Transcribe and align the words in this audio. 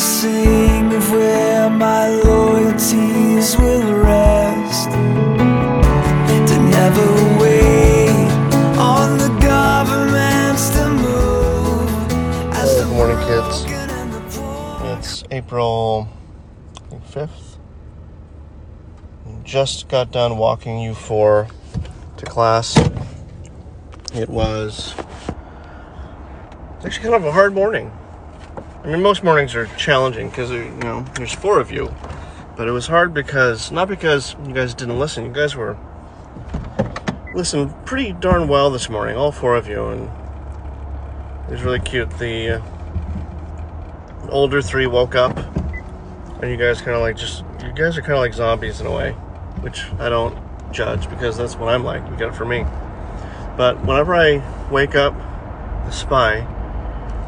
as 0.00 0.24
I 0.24 0.32
sing 0.32 0.94
of 0.94 1.10
where 1.10 1.68
my 1.68 2.08
loyalties 2.08 3.56
will 3.58 4.02
rest. 4.02 4.90
To 6.48 6.58
never 6.58 7.06
wait 7.38 8.30
on 8.78 9.18
the 9.18 9.28
governments 9.42 10.70
to 10.70 10.88
move. 10.88 12.12
As 12.54 12.76
Good 12.76 12.88
morning, 12.88 13.18
kids. 13.26 13.64
broken 13.64 13.90
and 13.90 14.12
the 14.12 14.20
poor 14.30 14.98
It's 14.98 15.24
April 15.30 16.08
I 16.86 16.88
think, 16.88 17.04
5th. 17.04 17.58
Just 19.44 19.88
got 19.88 20.10
done 20.10 20.38
walking 20.38 20.78
you 20.78 20.94
four 20.94 21.48
to 22.16 22.24
class. 22.24 22.78
It 24.14 24.30
was 24.30 24.94
it's 26.76 26.86
actually 26.86 27.02
kind 27.02 27.14
of 27.16 27.26
a 27.26 27.32
hard 27.32 27.52
morning. 27.52 27.92
I 28.82 28.88
mean, 28.88 29.02
most 29.02 29.22
mornings 29.22 29.54
are 29.54 29.66
challenging 29.76 30.30
because 30.30 30.50
you 30.50 30.70
know 30.70 31.04
there's 31.14 31.34
four 31.34 31.60
of 31.60 31.70
you, 31.70 31.94
but 32.56 32.66
it 32.66 32.72
was 32.72 32.86
hard 32.86 33.12
because 33.12 33.70
not 33.70 33.88
because 33.88 34.36
you 34.46 34.54
guys 34.54 34.74
didn't 34.74 34.98
listen. 34.98 35.24
You 35.24 35.32
guys 35.32 35.54
were 35.54 35.76
listened 37.34 37.74
pretty 37.84 38.12
darn 38.12 38.48
well 38.48 38.70
this 38.70 38.88
morning, 38.88 39.16
all 39.16 39.32
four 39.32 39.56
of 39.56 39.68
you, 39.68 39.86
and 39.86 40.10
it 41.48 41.52
was 41.52 41.62
really 41.62 41.80
cute. 41.80 42.10
The 42.18 42.58
uh, 42.58 42.60
older 44.30 44.62
three 44.62 44.86
woke 44.86 45.14
up 45.14 45.36
and 46.40 46.50
you 46.50 46.56
guys 46.56 46.80
kind 46.80 46.96
of 46.96 47.02
like 47.02 47.16
just 47.16 47.44
you 47.64 47.72
guys 47.72 47.98
are 47.98 48.02
kind 48.02 48.14
of 48.14 48.18
like 48.18 48.32
zombies 48.32 48.80
in 48.80 48.86
a 48.86 48.94
way 48.94 49.12
which 49.60 49.84
i 49.98 50.08
don't 50.08 50.36
judge 50.72 51.08
because 51.10 51.36
that's 51.36 51.56
what 51.56 51.68
i'm 51.68 51.84
like 51.84 52.02
you 52.08 52.16
get 52.16 52.28
it 52.28 52.34
for 52.34 52.44
me 52.44 52.64
but 53.56 53.78
whenever 53.84 54.14
i 54.14 54.42
wake 54.70 54.94
up 54.94 55.14
the 55.84 55.90
spy 55.90 56.46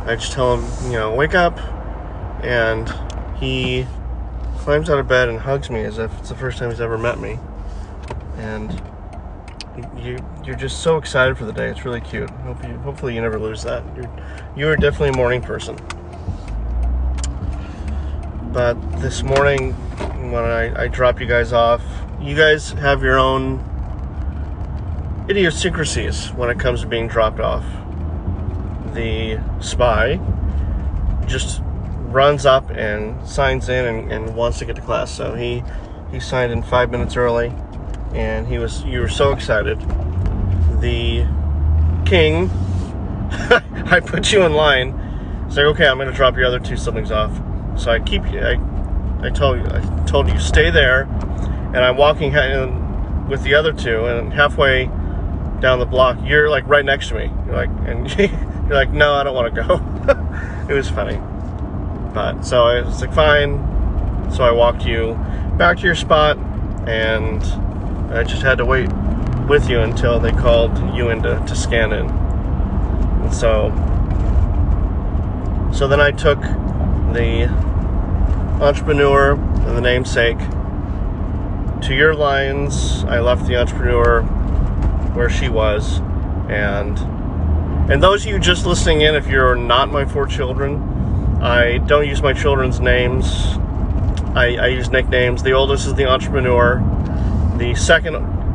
i 0.06 0.14
just 0.14 0.32
tell 0.32 0.56
him 0.56 0.90
you 0.92 0.98
know 0.98 1.14
wake 1.14 1.34
up 1.34 1.58
and 2.42 2.92
he 3.38 3.86
climbs 4.62 4.88
out 4.88 4.98
of 4.98 5.08
bed 5.08 5.28
and 5.28 5.40
hugs 5.40 5.70
me 5.70 5.80
as 5.80 5.98
if 5.98 6.16
it's 6.20 6.28
the 6.28 6.34
first 6.36 6.58
time 6.58 6.70
he's 6.70 6.80
ever 6.80 6.96
met 6.96 7.18
me. 7.18 7.38
And 8.36 8.80
you 9.96 10.18
you're 10.44 10.56
just 10.56 10.80
so 10.80 10.96
excited 10.96 11.36
for 11.36 11.44
the 11.44 11.52
day. 11.52 11.68
It's 11.68 11.84
really 11.84 12.00
cute. 12.00 12.30
Hope 12.30 12.62
you, 12.62 12.76
hopefully 12.78 13.14
you 13.14 13.20
never 13.20 13.38
lose 13.38 13.62
that. 13.64 13.82
You're 13.96 14.10
you're 14.56 14.76
definitely 14.76 15.10
a 15.10 15.16
morning 15.16 15.42
person. 15.42 15.76
But 18.52 18.74
this 19.00 19.22
morning 19.22 19.72
when 20.30 20.44
I, 20.44 20.84
I 20.84 20.88
drop 20.88 21.20
you 21.20 21.26
guys 21.26 21.52
off, 21.52 21.82
you 22.20 22.36
guys 22.36 22.70
have 22.72 23.02
your 23.02 23.18
own 23.18 23.68
idiosyncrasies 25.28 26.28
when 26.32 26.50
it 26.50 26.58
comes 26.60 26.82
to 26.82 26.86
being 26.86 27.08
dropped 27.08 27.40
off. 27.40 27.64
The 28.94 29.40
spy 29.60 30.20
just 31.26 31.62
runs 32.12 32.44
up 32.44 32.70
and 32.70 33.26
signs 33.26 33.68
in 33.68 33.84
and, 33.84 34.12
and 34.12 34.36
wants 34.36 34.58
to 34.58 34.64
get 34.64 34.76
to 34.76 34.82
class. 34.82 35.10
So 35.10 35.34
he 35.34 35.62
he 36.10 36.20
signed 36.20 36.52
in 36.52 36.62
five 36.62 36.90
minutes 36.90 37.16
early, 37.16 37.52
and 38.14 38.46
he 38.46 38.58
was 38.58 38.84
you 38.84 39.00
were 39.00 39.08
so 39.08 39.32
excited. 39.32 39.80
The 40.80 41.26
king, 42.04 42.50
I 43.90 44.00
put 44.04 44.32
you 44.32 44.42
in 44.42 44.52
line. 44.52 44.98
It's 45.46 45.56
like 45.56 45.66
okay, 45.66 45.86
I'm 45.86 45.96
going 45.96 46.10
to 46.10 46.14
drop 46.14 46.36
your 46.36 46.46
other 46.46 46.58
two 46.58 46.76
siblings 46.76 47.10
off. 47.10 47.34
So 47.80 47.90
I 47.90 48.00
keep. 48.00 48.22
I, 48.22 48.60
I 49.22 49.30
told 49.30 49.58
you. 49.58 49.66
I 49.66 50.04
told 50.06 50.28
you 50.28 50.38
stay 50.38 50.70
there, 50.70 51.02
and 51.02 51.78
I'm 51.78 51.96
walking 51.96 52.32
with 53.28 53.42
the 53.42 53.54
other 53.54 53.72
two, 53.72 54.04
and 54.04 54.32
halfway 54.32 54.86
down 55.60 55.78
the 55.78 55.86
block, 55.86 56.18
you're 56.24 56.50
like 56.50 56.66
right 56.66 56.84
next 56.84 57.08
to 57.08 57.14
me. 57.14 57.30
You're 57.46 57.54
like, 57.54 57.70
and 57.86 58.10
you're 58.66 58.74
like, 58.74 58.90
no, 58.90 59.14
I 59.14 59.22
don't 59.22 59.34
want 59.34 59.54
to 59.54 59.62
go. 59.62 60.66
it 60.68 60.74
was 60.74 60.88
funny, 60.88 61.16
but 62.14 62.42
so 62.42 62.64
I 62.64 62.82
was 62.82 63.00
like, 63.00 63.12
fine. 63.12 63.68
So 64.30 64.44
I 64.44 64.50
walked 64.50 64.86
you 64.86 65.14
back 65.58 65.78
to 65.78 65.82
your 65.84 65.94
spot, 65.94 66.38
and 66.86 67.42
I 68.12 68.24
just 68.24 68.42
had 68.42 68.58
to 68.58 68.64
wait 68.64 68.90
with 69.48 69.68
you 69.68 69.80
until 69.80 70.18
they 70.20 70.32
called 70.32 70.76
you 70.94 71.10
in 71.10 71.22
to, 71.22 71.44
to 71.46 71.54
scan 71.54 71.92
in. 71.92 72.08
And 72.08 73.34
so, 73.34 73.70
so 75.72 75.88
then 75.88 76.00
I 76.00 76.10
took 76.12 76.40
the 76.40 77.48
entrepreneur 78.62 79.32
and 79.32 79.76
the 79.76 79.80
namesake 79.80 80.38
to 81.82 81.94
your 81.94 82.14
lines. 82.14 83.04
I 83.04 83.20
left 83.20 83.46
the 83.46 83.56
entrepreneur 83.56 84.22
where 85.14 85.28
she 85.28 85.48
was, 85.48 86.00
and 86.48 86.96
and 87.92 88.02
those 88.02 88.24
of 88.24 88.32
you 88.32 88.38
just 88.38 88.64
listening 88.64 89.02
in, 89.02 89.14
if 89.14 89.26
you're 89.26 89.54
not 89.54 89.92
my 89.92 90.06
four 90.06 90.26
children, 90.26 90.82
I 91.42 91.76
don't 91.76 92.08
use 92.08 92.22
my 92.22 92.32
children's 92.32 92.80
names. 92.80 93.26
I, 94.34 94.56
I 94.58 94.66
use 94.68 94.88
nicknames. 94.88 95.42
The 95.42 95.52
oldest 95.52 95.86
is 95.86 95.92
the 95.92 96.06
entrepreneur. 96.06 96.78
The 97.58 97.74
second 97.74 98.14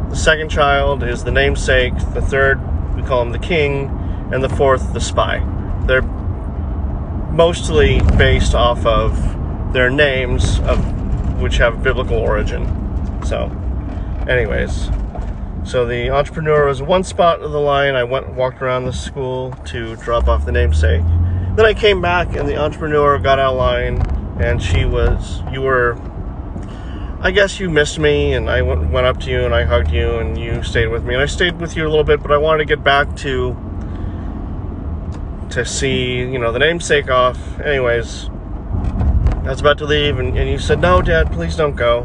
the 0.09 0.15
second 0.15 0.49
child 0.49 1.03
is 1.03 1.23
the 1.23 1.29
namesake. 1.29 1.93
The 2.15 2.21
third 2.21 2.59
we 2.95 3.03
call 3.03 3.21
him 3.21 3.31
the 3.31 3.37
king, 3.37 3.89
and 4.33 4.43
the 4.43 4.49
fourth 4.49 4.91
the 4.93 4.99
spy. 4.99 5.37
They're 5.85 6.01
mostly 6.01 7.99
based 8.17 8.55
off 8.55 8.83
of 8.87 9.71
their 9.71 9.91
names 9.91 10.57
of 10.61 11.39
which 11.39 11.57
have 11.57 11.83
biblical 11.83 12.17
origin. 12.17 12.65
So, 13.23 13.51
anyways, 14.27 14.89
so 15.67 15.85
the 15.85 16.09
entrepreneur 16.09 16.65
was 16.65 16.81
one 16.81 17.03
spot 17.03 17.41
of 17.41 17.51
the 17.51 17.59
line. 17.59 17.95
I 17.95 18.03
went 18.03 18.33
walked 18.33 18.61
around 18.61 18.85
the 18.85 18.93
school 18.93 19.51
to 19.65 19.95
drop 19.97 20.27
off 20.27 20.45
the 20.45 20.51
namesake. 20.51 21.01
Then 21.55 21.65
I 21.65 21.73
came 21.73 22.01
back 22.01 22.35
and 22.35 22.47
the 22.47 22.57
entrepreneur 22.57 23.19
got 23.19 23.37
out 23.37 23.53
of 23.53 23.57
line 23.57 24.01
and 24.39 24.61
she 24.61 24.85
was 24.85 25.41
you 25.51 25.61
were 25.61 25.99
I 27.19 27.31
guess 27.31 27.59
you 27.59 27.69
missed 27.69 27.99
me 27.99 28.33
and 28.33 28.49
I 28.49 28.61
went, 28.61 28.91
went 28.91 29.07
up 29.07 29.19
to 29.21 29.29
you 29.29 29.43
and 29.43 29.53
I 29.53 29.63
hugged 29.63 29.91
you 29.91 30.19
and 30.19 30.37
you 30.37 30.63
stayed 30.63 30.87
with 30.87 31.03
me 31.03 31.15
and 31.15 31.23
I 31.23 31.25
stayed 31.25 31.59
with 31.59 31.75
you 31.75 31.85
a 31.85 31.89
little 31.89 32.03
bit 32.03 32.21
but 32.21 32.31
I 32.31 32.37
wanted 32.37 32.59
to 32.59 32.65
get 32.65 32.83
back 32.83 33.15
to 33.17 33.55
to 35.49 35.65
see, 35.65 36.19
you 36.19 36.39
know, 36.39 36.51
the 36.51 36.59
namesake 36.59 37.09
off. 37.09 37.59
Anyways, 37.59 38.29
I 38.29 39.49
was 39.49 39.61
about 39.61 39.77
to 39.79 39.85
leave, 39.85 40.19
and, 40.19 40.37
and 40.37 40.49
you 40.49 40.59
said, 40.59 40.79
No, 40.79 41.01
Dad, 41.01 41.31
please 41.31 41.55
don't 41.55 41.75
go. 41.75 42.01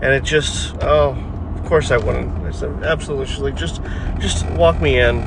And 0.00 0.14
it 0.14 0.22
just, 0.22 0.76
oh, 0.82 1.14
course 1.68 1.90
I 1.90 1.98
wouldn't. 1.98 2.46
I 2.46 2.50
said, 2.50 2.82
Absolutely. 2.82 3.52
Just, 3.52 3.82
just 4.18 4.48
walk 4.52 4.80
me 4.80 4.98
in. 4.98 5.18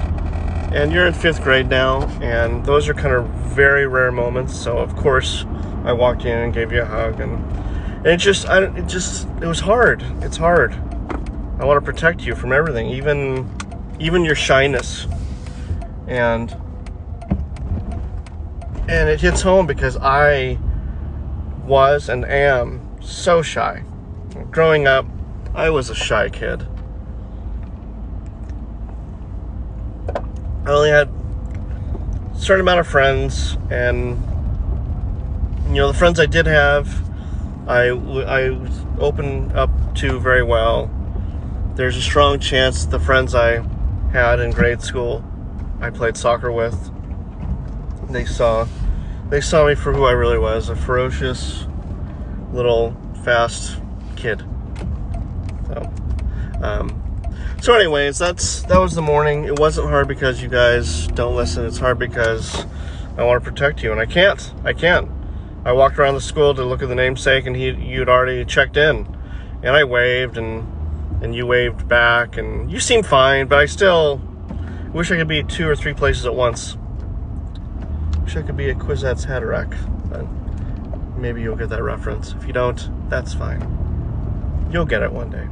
And 0.73 0.91
you're 0.91 1.05
in 1.05 1.13
fifth 1.13 1.43
grade 1.43 1.69
now, 1.69 2.07
and 2.21 2.65
those 2.65 2.87
are 2.87 2.93
kind 2.93 3.13
of 3.13 3.27
very 3.27 3.87
rare 3.87 4.11
moments. 4.11 4.57
So, 4.57 4.77
of 4.77 4.95
course, 4.95 5.45
I 5.83 5.91
walked 5.93 6.25
in 6.25 6.37
and 6.37 6.53
gave 6.53 6.71
you 6.71 6.81
a 6.81 6.85
hug. 6.85 7.19
And, 7.19 7.33
and 7.97 8.07
it 8.07 8.17
just, 8.17 8.47
I, 8.47 8.63
it 8.63 8.87
just, 8.87 9.27
it 9.41 9.47
was 9.47 9.59
hard. 9.59 10.01
It's 10.21 10.37
hard. 10.37 10.73
I 11.59 11.65
want 11.65 11.77
to 11.77 11.85
protect 11.85 12.21
you 12.21 12.35
from 12.35 12.53
everything, 12.53 12.87
even, 12.87 13.49
even 13.99 14.23
your 14.23 14.35
shyness. 14.35 15.07
And, 16.07 16.55
and 18.87 19.09
it 19.09 19.19
hits 19.19 19.41
home 19.41 19.67
because 19.67 19.97
I 19.97 20.57
was 21.65 22.09
and 22.09 22.25
am 22.25 22.97
so 23.01 23.41
shy. 23.41 23.83
Growing 24.51 24.87
up, 24.87 25.05
I 25.53 25.69
was 25.69 25.89
a 25.89 25.95
shy 25.95 26.29
kid. 26.29 26.65
I 30.65 30.69
only 30.71 30.89
had 30.89 31.09
a 31.09 32.39
certain 32.39 32.61
amount 32.61 32.79
of 32.79 32.87
friends, 32.87 33.57
and 33.69 34.17
you 35.67 35.75
know 35.75 35.91
the 35.91 35.97
friends 35.97 36.19
I 36.19 36.25
did 36.25 36.45
have, 36.45 36.87
I 37.67 37.87
I 37.87 38.49
was 38.51 38.85
open 38.99 39.51
up 39.51 39.69
to 39.95 40.19
very 40.19 40.43
well. 40.43 40.89
There's 41.75 41.97
a 41.97 42.01
strong 42.01 42.39
chance 42.39 42.85
the 42.85 42.99
friends 42.99 43.35
I 43.35 43.63
had 44.13 44.39
in 44.39 44.51
grade 44.51 44.81
school, 44.81 45.23
I 45.81 45.89
played 45.89 46.15
soccer 46.15 46.51
with. 46.51 46.91
They 48.09 48.25
saw 48.25 48.67
they 49.29 49.41
saw 49.41 49.67
me 49.67 49.75
for 49.75 49.91
who 49.93 50.05
I 50.05 50.11
really 50.11 50.37
was 50.37 50.69
a 50.69 50.75
ferocious, 50.75 51.65
little, 52.53 52.95
fast 53.23 53.81
kid. 54.15 54.43
Um, 56.61 57.01
so, 57.61 57.73
anyways, 57.73 58.17
that's 58.17 58.61
that 58.63 58.79
was 58.79 58.95
the 58.95 59.01
morning. 59.01 59.45
It 59.45 59.59
wasn't 59.59 59.89
hard 59.89 60.07
because 60.07 60.41
you 60.41 60.49
guys 60.49 61.07
don't 61.07 61.35
listen. 61.35 61.65
It's 61.65 61.77
hard 61.77 61.99
because 61.99 62.65
I 63.17 63.23
want 63.23 63.43
to 63.43 63.49
protect 63.49 63.83
you, 63.83 63.91
and 63.91 63.99
I 63.99 64.05
can't. 64.05 64.53
I 64.63 64.73
can't. 64.73 65.09
I 65.63 65.73
walked 65.73 65.99
around 65.99 66.15
the 66.15 66.21
school 66.21 66.55
to 66.55 66.63
look 66.63 66.81
at 66.81 66.89
the 66.89 66.95
namesake, 66.95 67.45
and 67.45 67.55
he 67.55 67.69
you'd 67.69 68.09
already 68.09 68.43
checked 68.45 68.77
in, 68.77 69.07
and 69.61 69.75
I 69.75 69.83
waved, 69.83 70.37
and 70.37 70.67
and 71.23 71.35
you 71.35 71.45
waved 71.45 71.87
back, 71.87 72.37
and 72.37 72.71
you 72.71 72.79
seemed 72.79 73.05
fine, 73.05 73.47
but 73.47 73.59
I 73.59 73.65
still 73.65 74.19
wish 74.91 75.11
I 75.11 75.17
could 75.17 75.27
be 75.27 75.43
two 75.43 75.69
or 75.69 75.75
three 75.75 75.93
places 75.93 76.25
at 76.25 76.33
once. 76.33 76.77
Wish 78.23 78.37
I 78.37 78.41
could 78.41 78.57
be 78.57 78.69
at 78.69 78.79
Quizette's 78.79 79.25
Hatterack, 79.25 79.75
but 80.09 80.25
maybe 81.17 81.41
you'll 81.41 81.55
get 81.55 81.69
that 81.69 81.83
reference. 81.83 82.33
If 82.33 82.47
you 82.47 82.53
don't, 82.53 82.89
that's 83.09 83.33
fine. 83.33 84.69
You'll 84.71 84.85
get 84.85 85.03
it 85.03 85.11
one 85.11 85.29
day. 85.29 85.47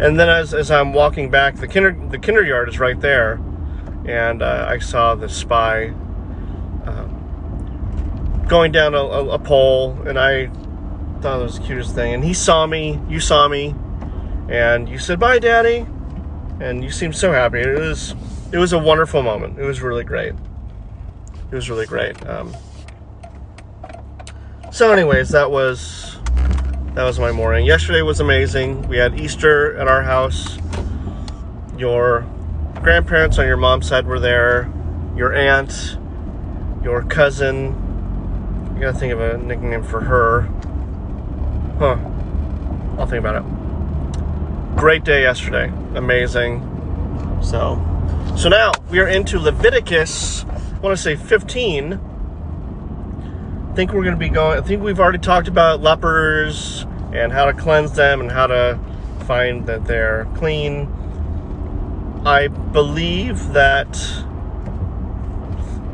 And 0.00 0.18
then 0.18 0.28
as, 0.28 0.54
as 0.54 0.70
I'm 0.70 0.92
walking 0.92 1.30
back, 1.30 1.56
the 1.56 1.66
kinder 1.66 1.96
the 2.08 2.18
kinder 2.18 2.44
yard 2.44 2.68
is 2.68 2.78
right 2.78 3.00
there, 3.00 3.40
and 4.06 4.42
uh, 4.42 4.66
I 4.68 4.78
saw 4.78 5.14
the 5.14 5.28
spy 5.28 5.88
um, 6.86 8.44
going 8.48 8.70
down 8.70 8.94
a, 8.94 8.98
a, 8.98 9.28
a 9.30 9.38
pole, 9.38 10.00
and 10.06 10.18
I 10.18 10.46
thought 11.20 11.40
it 11.40 11.42
was 11.42 11.58
the 11.58 11.64
cutest 11.64 11.94
thing. 11.94 12.14
And 12.14 12.24
he 12.24 12.32
saw 12.32 12.66
me, 12.66 13.00
you 13.08 13.18
saw 13.18 13.48
me, 13.48 13.74
and 14.48 14.88
you 14.88 14.98
said 14.98 15.18
bye, 15.18 15.40
Daddy, 15.40 15.84
and 16.60 16.84
you 16.84 16.90
seemed 16.90 17.16
so 17.16 17.32
happy. 17.32 17.60
It 17.60 17.78
was 17.78 18.14
it 18.52 18.58
was 18.58 18.72
a 18.72 18.78
wonderful 18.78 19.22
moment. 19.22 19.58
It 19.58 19.64
was 19.64 19.80
really 19.80 20.04
great. 20.04 20.34
It 21.50 21.54
was 21.54 21.68
really 21.68 21.86
great. 21.86 22.24
Um, 22.26 22.54
so, 24.70 24.92
anyways, 24.92 25.30
that 25.30 25.50
was 25.50 26.17
that 26.94 27.04
was 27.04 27.18
my 27.18 27.32
morning. 27.32 27.64
Yesterday 27.66 28.02
was 28.02 28.20
amazing. 28.20 28.88
We 28.88 28.96
had 28.96 29.18
Easter 29.18 29.76
at 29.76 29.86
our 29.86 30.02
house. 30.02 30.58
Your 31.76 32.26
grandparents 32.82 33.38
on 33.38 33.46
your 33.46 33.56
mom's 33.56 33.86
side 33.86 34.06
were 34.06 34.18
there. 34.18 34.72
Your 35.16 35.32
aunt, 35.32 35.96
your 36.82 37.02
cousin. 37.04 37.74
I 38.76 38.80
gotta 38.80 38.98
think 38.98 39.12
of 39.12 39.20
a 39.20 39.38
nickname 39.38 39.82
for 39.82 40.00
her. 40.00 40.42
Huh. 41.78 41.96
I'll 42.98 43.06
think 43.06 43.24
about 43.24 43.44
it. 43.44 44.76
Great 44.76 45.04
day 45.04 45.22
yesterday. 45.22 45.72
Amazing. 45.94 46.60
So, 47.42 47.80
so 48.36 48.48
now 48.48 48.72
we 48.90 48.98
are 48.98 49.08
into 49.08 49.38
Leviticus. 49.38 50.44
I 50.44 50.78
want 50.80 50.96
to 50.96 51.02
say 51.02 51.16
15. 51.16 52.00
Think 53.78 53.92
we're 53.92 54.02
going 54.02 54.16
to 54.16 54.18
be 54.18 54.28
going. 54.28 54.58
I 54.58 54.60
think 54.60 54.82
we've 54.82 54.98
already 54.98 55.20
talked 55.20 55.46
about 55.46 55.80
lepers 55.80 56.84
and 57.12 57.30
how 57.30 57.44
to 57.44 57.52
cleanse 57.52 57.92
them 57.92 58.20
and 58.20 58.28
how 58.28 58.48
to 58.48 58.76
find 59.28 59.66
that 59.66 59.84
they're 59.84 60.26
clean. 60.34 60.92
I 62.26 62.48
believe 62.48 63.52
that 63.52 63.96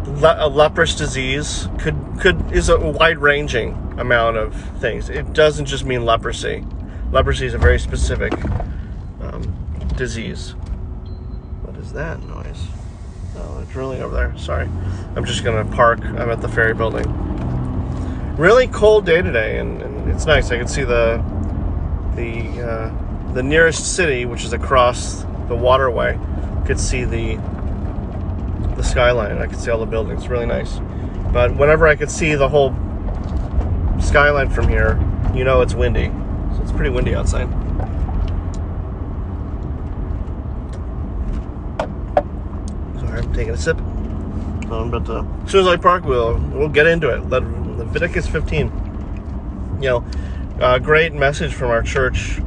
le- 0.07 0.37
a 0.39 0.49
leprous 0.49 0.95
disease 0.95 1.69
could 1.79 1.95
could 2.23 2.53
is 2.53 2.71
a 2.71 2.81
wide-ranging 2.81 3.75
amount 3.99 4.39
of 4.39 4.55
things. 4.81 5.11
It 5.11 5.35
doesn't 5.35 5.67
just 5.67 5.85
mean 5.85 6.07
leprosy. 6.07 6.65
Leprosy 7.13 7.45
is 7.45 7.53
a 7.53 7.59
very 7.59 7.79
specific 7.79 8.33
um, 9.21 9.55
disease. 9.95 10.53
What 11.61 11.77
is 11.77 11.93
that 11.93 12.23
noise? 12.23 12.67
Oh, 13.37 13.57
they're 13.57 13.67
drilling 13.67 14.01
over 14.01 14.15
there. 14.15 14.39
Sorry. 14.39 14.71
I'm 15.17 15.27
just 15.27 15.45
gonna 15.45 15.67
park. 15.67 16.01
I'm 16.03 16.31
at 16.31 16.41
the 16.41 16.49
ferry 16.49 16.73
building. 16.73 17.34
Really 18.37 18.67
cold 18.67 19.07
day 19.07 19.23
today, 19.23 19.59
and, 19.59 19.81
and 19.81 20.11
it's 20.11 20.27
nice. 20.27 20.51
I 20.51 20.59
can 20.59 20.67
see 20.67 20.83
the 20.83 21.23
the 22.17 22.63
uh, 22.63 23.33
the 23.33 23.45
nearest 23.45 23.95
city, 23.95 24.25
which 24.25 24.43
is 24.43 24.53
across 24.53 25.25
the 25.47 25.55
waterway. 25.55 26.19
Could 26.67 26.81
see 26.81 27.05
the 27.05 27.37
the 28.75 28.83
skyline. 28.83 29.39
I 29.39 29.47
could 29.47 29.61
see 29.61 29.71
all 29.71 29.79
the 29.79 29.87
buildings. 29.87 30.23
It's 30.23 30.29
really 30.29 30.47
nice. 30.47 30.81
But 31.33 31.55
whenever 31.55 31.87
I 31.87 31.95
could 31.95 32.11
see 32.11 32.35
the 32.35 32.49
whole 32.49 32.75
skyline 34.01 34.51
from 34.51 34.67
here, 34.67 35.01
you 35.33 35.45
know 35.45 35.61
it's 35.61 35.75
windy. 35.75 36.07
So 36.57 36.63
it's 36.63 36.73
pretty 36.73 36.91
windy 36.91 37.15
outside. 37.15 37.49
Sorry, 42.99 43.21
I'm 43.21 43.33
taking 43.33 43.55
a 43.55 43.57
sip. 43.57 43.79
Um, 44.73 44.91
but 44.91 45.09
uh, 45.09 45.25
as 45.45 45.53
soon 45.53 45.61
as 45.61 45.69
I 45.69 45.77
park, 45.77 46.05
we'll 46.05 46.37
we'll 46.53 46.69
get 46.69 46.89
into 46.89 47.11
it. 47.11 47.25
Le- 47.27 47.64
Leviticus 47.77 48.27
15. 48.27 49.79
You 49.81 49.89
know, 49.89 50.05
uh, 50.61 50.79
great 50.79 51.13
message 51.13 51.53
from 51.53 51.71
our 51.71 51.83
church 51.83 52.41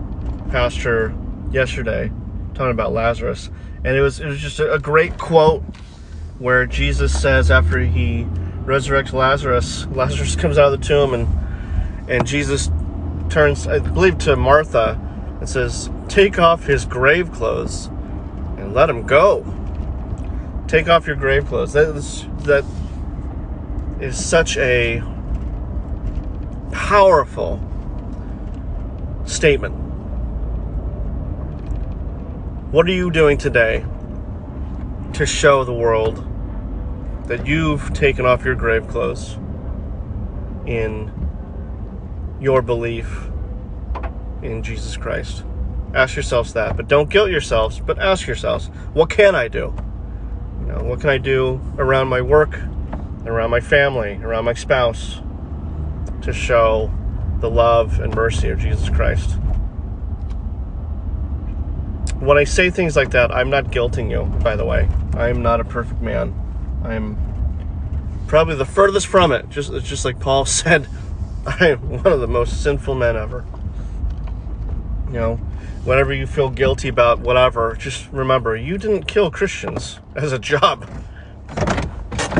pastor 0.50 1.14
yesterday, 1.52 2.12
talking 2.54 2.72
about 2.72 2.94
Lazarus, 2.94 3.50
and 3.84 3.96
it 3.96 4.02
was 4.02 4.20
it 4.20 4.26
was 4.26 4.40
just 4.40 4.60
a, 4.60 4.74
a 4.74 4.80
great 4.80 5.18
quote 5.18 5.62
where 6.40 6.66
Jesus 6.66 7.20
says 7.20 7.52
after 7.52 7.80
he 7.80 8.24
resurrects 8.66 9.14
Lazarus, 9.14 9.86
Lazarus 9.88 10.36
comes 10.36 10.58
out 10.58 10.74
of 10.74 10.80
the 10.80 10.86
tomb 10.86 11.14
and 11.14 11.28
and 12.10 12.26
Jesus 12.26 12.72
turns, 13.30 13.68
I 13.68 13.80
believe, 13.80 14.18
to 14.20 14.36
Martha 14.36 15.00
and 15.40 15.50
says, 15.50 15.90
"Take 16.08 16.40
off 16.40 16.66
his 16.66 16.86
grave 16.86 17.32
clothes 17.32 17.88
and 18.58 18.74
let 18.74 18.90
him 18.90 19.06
go." 19.06 19.46
Take 20.68 20.90
off 20.90 21.08
your 21.08 21.16
grave 21.16 21.46
clothes. 21.46 21.72
That 21.74 21.96
is, 21.96 22.26
that 22.40 22.66
is 24.02 24.24
such 24.24 24.58
a 24.58 25.02
powerful 26.78 27.60
statement. 29.26 29.74
What 32.72 32.88
are 32.88 32.92
you 32.92 33.10
doing 33.10 33.40
today 33.40 33.84
to 35.14 35.26
show 35.26 35.64
the 35.64 35.74
world 35.74 36.24
that 37.26 37.48
you've 37.48 37.92
taken 37.94 38.28
off 38.28 38.46
your 38.46 38.54
grave 38.54 38.88
clothes 38.88 39.38
in 40.68 41.12
your 42.40 42.62
belief 42.62 43.28
in 44.44 44.62
Jesus 44.62 44.96
Christ? 44.96 45.44
Ask 45.96 46.16
yourselves 46.16 46.54
that, 46.54 46.78
but 46.78 46.88
don't 46.88 47.10
guilt 47.10 47.32
yourselves, 47.32 47.80
but 47.80 47.98
ask 47.98 48.28
yourselves, 48.28 48.68
what 48.94 49.10
can 49.10 49.34
I 49.34 49.48
do? 49.48 49.76
You 50.62 50.68
know, 50.68 50.84
what 50.84 51.02
can 51.02 51.10
I 51.10 51.18
do 51.18 51.60
around 51.80 52.08
my 52.08 52.22
work, 52.22 52.56
around 53.26 53.50
my 53.50 53.62
family, 53.62 54.20
around 54.22 54.46
my 54.46 54.54
spouse 54.54 55.22
to 56.28 56.34
show 56.34 56.92
the 57.40 57.50
love 57.50 58.00
and 58.00 58.14
mercy 58.14 58.50
of 58.50 58.60
Jesus 58.60 58.90
Christ? 58.90 59.32
When 62.20 62.38
I 62.38 62.44
say 62.44 62.70
things 62.70 62.96
like 62.96 63.12
that, 63.12 63.32
I'm 63.32 63.50
not 63.50 63.66
guilting 63.66 64.10
you, 64.10 64.24
by 64.44 64.56
the 64.56 64.66
way. 64.66 64.90
I 65.14 65.30
am 65.30 65.42
not 65.42 65.60
a 65.60 65.64
perfect 65.64 66.02
man. 66.02 66.34
I'm 66.84 67.18
probably 68.28 68.56
the 68.56 68.66
furthest 68.66 69.08
from 69.08 69.32
it. 69.32 69.50
Just 69.50 69.72
just 69.84 70.06
like 70.06 70.20
Paul 70.20 70.46
said, 70.62 70.88
I 71.46 71.70
am 71.70 71.90
one 71.90 72.08
of 72.08 72.20
the 72.20 72.28
most 72.28 72.62
sinful 72.62 72.96
men 72.96 73.16
ever. 73.16 73.46
You 75.08 75.14
know, 75.14 75.36
whenever 75.86 76.14
you 76.14 76.28
feel 76.28 76.50
guilty 76.50 76.90
about 76.90 77.20
whatever, 77.20 77.76
just 77.80 78.12
remember 78.12 78.56
you 78.56 78.78
didn't 78.78 79.04
kill 79.04 79.32
Christians 79.32 80.00
as 80.16 80.34
a 80.34 80.40
job. 80.40 80.90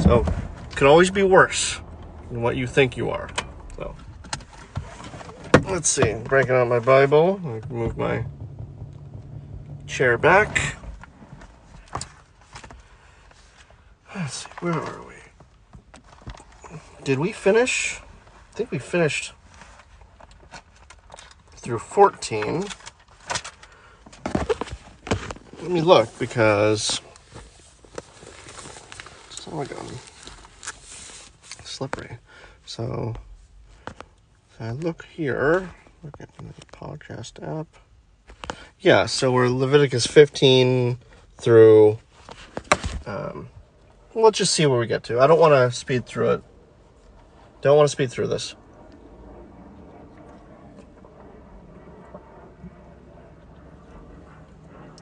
So, 0.02 0.26
can 0.76 0.88
always 0.88 1.10
be 1.10 1.24
worse 1.24 1.80
than 2.30 2.42
what 2.42 2.58
you 2.58 2.68
think 2.68 2.98
you 2.98 3.10
are. 3.10 3.30
Let's 5.68 5.90
see. 5.90 6.14
Breaking 6.24 6.56
out 6.56 6.70
my 6.70 6.80
Bible. 6.80 7.40
Move 7.70 7.98
my 7.98 8.24
chair 9.86 10.18
back. 10.18 10.78
Let's 14.16 14.34
see. 14.34 14.50
Where 14.62 14.74
are 14.74 15.02
we? 15.06 15.16
Did 17.04 17.20
we 17.20 17.34
finish? 17.34 18.00
I 18.00 18.56
think 18.56 18.72
we 18.72 18.80
finished 18.80 19.34
through 21.58 21.80
14. 21.80 22.64
Let 25.62 25.72
me 25.72 25.82
look 25.82 26.08
because 26.18 27.02
it's 29.28 29.48
um, 29.48 29.68
slippery. 31.64 32.20
So 32.66 33.16
I 34.60 34.72
look 34.72 35.06
here, 35.06 35.70
look 36.04 36.16
at 36.20 36.30
the 36.36 36.44
podcast 36.72 37.44
app. 37.48 37.68
Yeah, 38.80 39.06
so 39.06 39.32
we're 39.32 39.50
Leviticus 39.50 40.08
15 40.08 40.98
through. 41.38 42.00
Um, 43.06 43.50
let's 44.16 44.40
just 44.40 44.56
see 44.56 44.66
where 44.66 44.80
we 44.80 44.88
get 44.88 45.04
to. 45.04 45.20
I 45.20 45.28
don't 45.28 45.40
want 45.40 45.54
to 45.54 45.72
speed 45.78 46.08
through 46.08 46.32
it. 46.32 46.44
Don't 47.62 47.78
want 47.78 47.88
to 47.88 47.92
speed 47.92 48.10
through 48.10 48.28
this. 48.28 48.56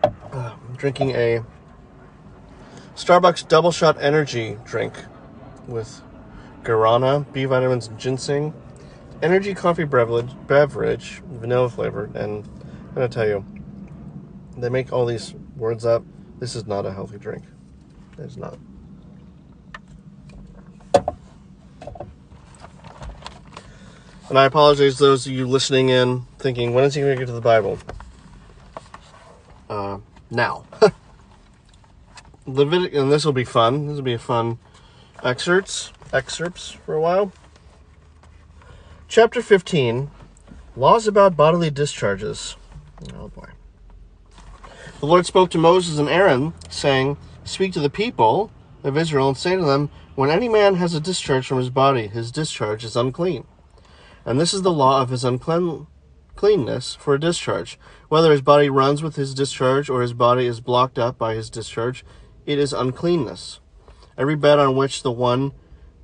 Uh, 0.03 0.09
I'm 0.33 0.75
drinking 0.75 1.11
a 1.11 1.45
Starbucks 2.95 3.47
double 3.47 3.71
shot 3.71 3.95
energy 4.01 4.57
drink 4.65 4.93
with 5.65 6.01
guarana, 6.63 7.25
B 7.31 7.45
vitamins, 7.45 7.87
and 7.87 7.97
ginseng. 7.97 8.53
Energy 9.25 9.55
coffee 9.55 9.85
beverage, 9.85 10.29
beverage, 10.45 11.23
vanilla 11.25 11.67
flavored, 11.67 12.15
and 12.15 12.47
I'm 12.89 12.93
gonna 12.93 13.09
tell 13.09 13.27
you, 13.27 13.43
they 14.55 14.69
make 14.69 14.93
all 14.93 15.07
these 15.07 15.33
words 15.57 15.83
up. 15.83 16.03
This 16.37 16.55
is 16.55 16.67
not 16.67 16.85
a 16.85 16.93
healthy 16.93 17.17
drink. 17.17 17.43
It's 18.19 18.37
not. 18.37 18.59
And 24.29 24.37
I 24.37 24.45
apologize 24.45 24.97
to 24.97 25.05
those 25.05 25.25
of 25.25 25.33
you 25.33 25.47
listening 25.47 25.89
in, 25.89 26.27
thinking, 26.37 26.75
when 26.75 26.83
is 26.83 26.93
he 26.93 27.01
going 27.01 27.15
to 27.15 27.19
get 27.19 27.25
to 27.25 27.33
the 27.33 27.41
Bible? 27.41 27.79
Uh, 29.67 29.97
now. 30.29 30.65
Leviticus, 32.45 32.99
and 32.99 33.11
this 33.11 33.25
will 33.25 33.33
be 33.33 33.43
fun. 33.43 33.87
This 33.87 33.95
will 33.95 34.03
be 34.03 34.13
a 34.13 34.19
fun 34.19 34.59
excerpts, 35.23 35.91
excerpts 36.13 36.69
for 36.69 36.93
a 36.93 37.01
while. 37.01 37.31
Chapter 39.07 39.43
15, 39.43 40.09
Laws 40.75 41.05
about 41.05 41.37
Bodily 41.37 41.69
Discharges. 41.69 42.55
Oh 43.13 43.27
boy. 43.27 43.49
The 44.99 45.05
Lord 45.05 45.27
spoke 45.27 45.51
to 45.51 45.59
Moses 45.59 45.99
and 45.99 46.09
Aaron, 46.09 46.55
saying, 46.69 47.15
Speak 47.43 47.71
to 47.73 47.79
the 47.79 47.89
people 47.89 48.51
of 48.83 48.97
Israel 48.97 49.27
and 49.27 49.37
say 49.37 49.55
to 49.55 49.61
them, 49.63 49.91
When 50.15 50.31
any 50.31 50.49
man 50.49 50.75
has 50.75 50.95
a 50.95 50.99
discharge 50.99 51.45
from 51.45 51.59
his 51.59 51.69
body, 51.69 52.07
his 52.07 52.31
discharge 52.31 52.83
is 52.83 52.95
unclean. 52.95 53.45
And 54.25 54.41
this 54.41 54.55
is 54.55 54.63
the 54.63 54.71
law 54.73 55.01
of 55.01 55.11
his 55.11 55.23
uncleanness 55.23 56.95
for 56.95 57.13
a 57.13 57.19
discharge. 57.19 57.77
Whether 58.09 58.31
his 58.31 58.41
body 58.41 58.71
runs 58.71 59.03
with 59.03 59.17
his 59.17 59.35
discharge 59.35 59.87
or 59.87 60.01
his 60.01 60.13
body 60.13 60.47
is 60.47 60.61
blocked 60.61 60.97
up 60.97 61.19
by 61.19 61.35
his 61.35 61.51
discharge, 61.51 62.03
it 62.47 62.57
is 62.57 62.73
uncleanness. 62.73 63.59
Every 64.17 64.35
bed 64.35 64.57
on 64.57 64.75
which 64.75 65.03
the 65.03 65.11
one 65.11 65.53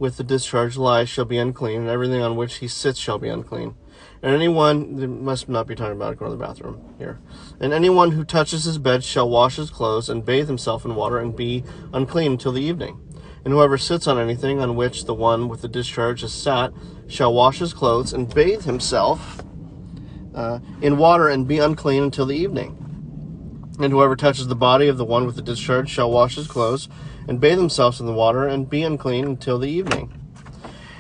with 0.02 0.18
the 0.18 0.24
discharge 0.24 0.78
lies 0.78 1.08
shall 1.08 1.26
be 1.26 1.38
unclean, 1.38 1.82
and 1.82 1.90
everything 1.90 2.24
on 2.24 2.36
which 2.36 2.56
he 2.56 2.68
sits 2.68 2.98
shall 2.98 3.20
be 3.20 3.30
unclean. 3.30 3.76
And 4.24 4.34
anyone 4.34 5.24
must 5.24 5.48
not 5.48 5.68
be 5.68 5.76
talking 5.76 5.96
about 5.96 6.18
going 6.18 6.32
to 6.32 6.38
the 6.38 6.44
bathroom 6.44 6.96
here. 6.98 7.20
And 7.60 7.72
anyone 7.72 8.10
who 8.10 8.24
touches 8.24 8.64
his 8.64 8.80
bed 8.80 9.04
shall 9.04 9.30
wash 9.30 9.58
his 9.58 9.70
clothes 9.70 10.10
and 10.10 10.26
bathe 10.26 10.48
himself 10.48 10.86
in 10.86 10.96
water 10.96 11.20
and 11.20 11.36
be 11.36 11.64
unclean 11.94 12.32
until 12.32 12.52
the 12.52 12.64
evening. 12.64 13.00
And 13.46 13.54
whoever 13.54 13.78
sits 13.78 14.08
on 14.08 14.18
anything 14.18 14.60
on 14.60 14.76
which 14.76 15.06
the 15.06 15.14
one 15.14 15.48
with 15.48 15.62
the 15.62 15.68
discharge 15.68 16.24
is 16.24 16.34
sat 16.34 16.74
shall 17.08 17.32
wash 17.32 17.60
his 17.60 17.72
clothes 17.72 18.12
and 18.12 18.34
bathe 18.34 18.64
himself 18.64 19.44
uh, 20.34 20.58
in 20.82 20.98
water 20.98 21.30
and 21.30 21.48
be 21.48 21.60
unclean 21.60 22.02
until 22.02 22.26
the 22.26 22.36
evening. 22.36 22.81
And 23.82 23.92
whoever 23.92 24.16
touches 24.16 24.48
the 24.48 24.56
body 24.56 24.88
of 24.88 24.98
the 24.98 25.06
one 25.06 25.26
with 25.26 25.36
the 25.36 25.42
discharge 25.42 25.90
shall 25.90 26.12
wash 26.12 26.36
his 26.36 26.48
clothes 26.48 26.88
and 27.28 27.40
bathe 27.40 27.58
themselves 27.58 28.00
in 28.00 28.06
the 28.06 28.14
water 28.14 28.48
and 28.48 28.70
be 28.70 28.84
unclean 28.84 29.26
until 29.26 29.58
the 29.58 29.70
evening. 29.70 30.14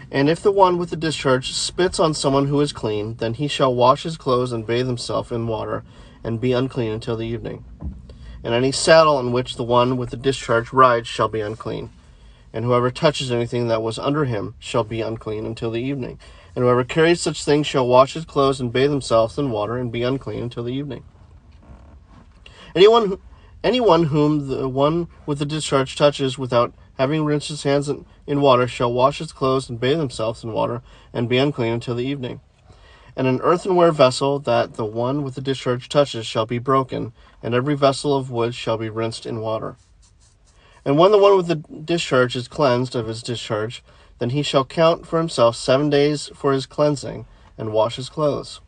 And 0.09 0.27
if 0.27 0.41
the 0.41 0.51
one 0.51 0.79
with 0.79 0.89
the 0.89 0.95
discharge 0.95 1.51
spits 1.51 1.99
on 1.99 2.15
someone 2.15 2.47
who 2.47 2.59
is 2.59 2.73
clean, 2.73 3.17
then 3.17 3.35
he 3.35 3.47
shall 3.47 3.75
wash 3.75 4.01
his 4.01 4.17
clothes 4.17 4.51
and 4.51 4.65
bathe 4.65 4.87
himself 4.87 5.31
in 5.31 5.45
water 5.45 5.83
and 6.23 6.41
be 6.41 6.53
unclean 6.53 6.91
until 6.91 7.15
the 7.15 7.27
evening. 7.27 7.63
And 8.43 8.55
any 8.55 8.71
saddle 8.71 9.17
on 9.17 9.31
which 9.31 9.57
the 9.57 9.63
one 9.63 9.95
with 9.95 10.09
the 10.09 10.17
discharge 10.17 10.73
rides 10.73 11.07
shall 11.07 11.27
be 11.27 11.41
unclean. 11.41 11.91
And 12.51 12.65
whoever 12.65 12.89
touches 12.89 13.31
anything 13.31 13.67
that 13.67 13.83
was 13.83 13.99
under 13.99 14.25
him 14.25 14.55
shall 14.57 14.83
be 14.83 15.01
unclean 15.01 15.45
until 15.45 15.69
the 15.69 15.81
evening. 15.81 16.17
And 16.55 16.63
whoever 16.65 16.83
carries 16.83 17.21
such 17.21 17.45
things 17.45 17.67
shall 17.67 17.87
wash 17.87 18.13
his 18.13 18.25
clothes 18.25 18.59
and 18.59 18.73
bathe 18.73 18.89
themselves 18.89 19.37
in 19.37 19.51
water 19.51 19.77
and 19.77 19.91
be 19.91 20.01
unclean 20.01 20.41
until 20.41 20.63
the 20.63 20.73
evening. 20.73 21.03
Anyone, 22.75 23.07
who, 23.07 23.19
anyone 23.63 24.03
whom 24.05 24.47
the 24.47 24.69
one 24.69 25.07
with 25.25 25.39
the 25.39 25.45
discharge 25.45 25.95
touches 25.95 26.37
without 26.37 26.73
having 26.97 27.25
rinsed 27.25 27.49
his 27.49 27.63
hands 27.63 27.89
in, 27.89 28.05
in 28.27 28.41
water 28.41 28.67
shall 28.67 28.93
wash 28.93 29.19
his 29.19 29.33
clothes 29.33 29.69
and 29.69 29.79
bathe 29.79 29.99
himself 29.99 30.43
in 30.43 30.53
water 30.53 30.81
and 31.13 31.27
be 31.27 31.37
unclean 31.37 31.73
until 31.73 31.95
the 31.95 32.05
evening. 32.05 32.41
And 33.15 33.27
an 33.27 33.41
earthenware 33.41 33.91
vessel 33.91 34.39
that 34.39 34.75
the 34.75 34.85
one 34.85 35.23
with 35.23 35.35
the 35.35 35.41
discharge 35.41 35.89
touches 35.89 36.25
shall 36.25 36.45
be 36.45 36.59
broken, 36.59 37.11
and 37.43 37.53
every 37.53 37.75
vessel 37.75 38.15
of 38.15 38.31
wood 38.31 38.55
shall 38.55 38.77
be 38.77 38.89
rinsed 38.89 39.25
in 39.25 39.41
water. 39.41 39.75
And 40.85 40.97
when 40.97 41.11
the 41.11 41.17
one 41.17 41.35
with 41.35 41.47
the 41.47 41.55
discharge 41.55 42.35
is 42.35 42.47
cleansed 42.47 42.95
of 42.95 43.07
his 43.07 43.21
discharge, 43.21 43.83
then 44.19 44.29
he 44.29 44.41
shall 44.43 44.63
count 44.63 45.05
for 45.05 45.17
himself 45.17 45.55
seven 45.55 45.89
days 45.89 46.29
for 46.33 46.53
his 46.53 46.65
cleansing, 46.65 47.25
and 47.57 47.73
wash 47.73 47.97
his 47.97 48.09
clothes. 48.09 48.61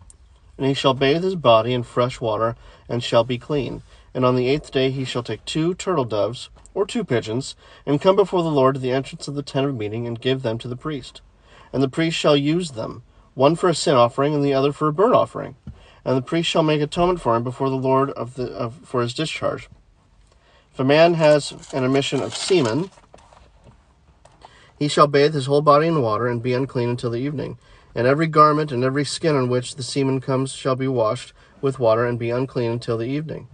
And 0.57 0.67
he 0.67 0.73
shall 0.73 0.93
bathe 0.93 1.23
his 1.23 1.35
body 1.35 1.73
in 1.73 1.83
fresh 1.83 2.21
water, 2.21 2.55
and 2.87 3.03
shall 3.03 3.23
be 3.23 3.37
clean. 3.37 3.81
And 4.13 4.23
on 4.23 4.35
the 4.35 4.47
eighth 4.47 4.71
day 4.71 4.91
he 4.91 5.05
shall 5.05 5.23
take 5.23 5.43
two 5.45 5.73
turtle 5.73 6.05
doves, 6.05 6.49
or 6.73 6.85
two 6.85 7.03
pigeons, 7.03 7.55
and 7.85 8.01
come 8.01 8.15
before 8.15 8.43
the 8.43 8.49
Lord 8.49 8.75
to 8.75 8.81
the 8.81 8.91
entrance 8.91 9.27
of 9.27 9.35
the 9.35 9.43
tent 9.43 9.67
of 9.67 9.75
meeting, 9.75 10.05
and 10.05 10.21
give 10.21 10.41
them 10.41 10.57
to 10.59 10.67
the 10.67 10.75
priest. 10.75 11.21
And 11.71 11.81
the 11.81 11.89
priest 11.89 12.17
shall 12.17 12.37
use 12.37 12.71
them, 12.71 13.03
one 13.33 13.55
for 13.55 13.69
a 13.69 13.75
sin 13.75 13.95
offering, 13.95 14.33
and 14.33 14.43
the 14.43 14.53
other 14.53 14.71
for 14.71 14.87
a 14.87 14.93
burnt 14.93 15.15
offering. 15.15 15.55
And 16.05 16.17
the 16.17 16.21
priest 16.21 16.49
shall 16.49 16.63
make 16.63 16.81
atonement 16.81 17.21
for 17.21 17.35
him 17.35 17.43
before 17.43 17.69
the 17.69 17.75
Lord 17.75 18.11
of 18.11 18.35
the 18.35 18.51
of, 18.51 18.75
for 18.83 19.01
his 19.01 19.13
discharge. 19.13 19.69
If 20.71 20.79
a 20.79 20.83
man 20.83 21.13
has 21.15 21.71
an 21.73 21.83
emission 21.83 22.21
of 22.21 22.35
semen, 22.35 22.89
he 24.77 24.87
shall 24.87 25.07
bathe 25.07 25.33
his 25.33 25.45
whole 25.45 25.61
body 25.61 25.87
in 25.87 26.01
water 26.01 26.27
and 26.27 26.41
be 26.41 26.53
unclean 26.53 26.89
until 26.89 27.11
the 27.11 27.19
evening. 27.19 27.57
And 27.95 28.07
every 28.07 28.27
garment 28.27 28.71
and 28.71 28.83
every 28.83 29.05
skin 29.05 29.35
on 29.35 29.49
which 29.49 29.75
the 29.75 29.83
semen 29.83 30.21
comes 30.21 30.53
shall 30.53 30.75
be 30.75 30.87
washed 30.87 31.33
with 31.61 31.79
water 31.79 32.05
and 32.05 32.17
be 32.17 32.29
unclean 32.29 32.71
until 32.71 32.97
the 32.97 33.07
evening. 33.07 33.47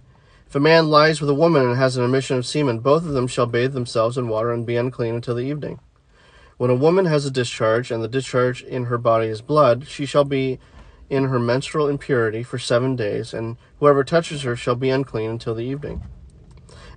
If 0.46 0.54
a 0.54 0.60
man 0.60 0.90
lies 0.90 1.20
with 1.20 1.30
a 1.30 1.34
woman 1.34 1.66
and 1.66 1.76
has 1.76 1.96
an 1.96 2.04
emission 2.04 2.36
of 2.36 2.46
semen, 2.46 2.80
both 2.80 3.04
of 3.04 3.12
them 3.12 3.26
shall 3.26 3.46
bathe 3.46 3.72
themselves 3.72 4.18
in 4.18 4.28
water 4.28 4.50
and 4.52 4.66
be 4.66 4.76
unclean 4.76 5.14
until 5.14 5.34
the 5.34 5.44
evening. 5.44 5.78
When 6.56 6.70
a 6.70 6.74
woman 6.74 7.06
has 7.06 7.24
a 7.24 7.30
discharge, 7.30 7.90
and 7.90 8.02
the 8.02 8.08
discharge 8.08 8.62
in 8.62 8.86
her 8.86 8.98
body 8.98 9.28
is 9.28 9.40
blood, 9.40 9.86
she 9.86 10.06
shall 10.06 10.24
be 10.24 10.58
in 11.08 11.24
her 11.24 11.38
menstrual 11.38 11.88
impurity 11.88 12.42
for 12.42 12.58
seven 12.58 12.96
days, 12.96 13.32
and 13.32 13.56
whoever 13.78 14.04
touches 14.04 14.42
her 14.42 14.56
shall 14.56 14.74
be 14.74 14.90
unclean 14.90 15.30
until 15.30 15.54
the 15.54 15.64
evening 15.64 16.02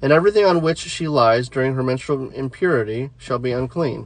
and 0.04 0.12
everything 0.12 0.44
on 0.44 0.62
which 0.62 0.80
she 0.80 1.08
lies 1.08 1.48
during 1.48 1.76
her 1.76 1.82
menstrual 1.82 2.30
impurity 2.32 3.10
shall 3.18 3.40
be 3.40 3.54
unclean. 3.54 4.06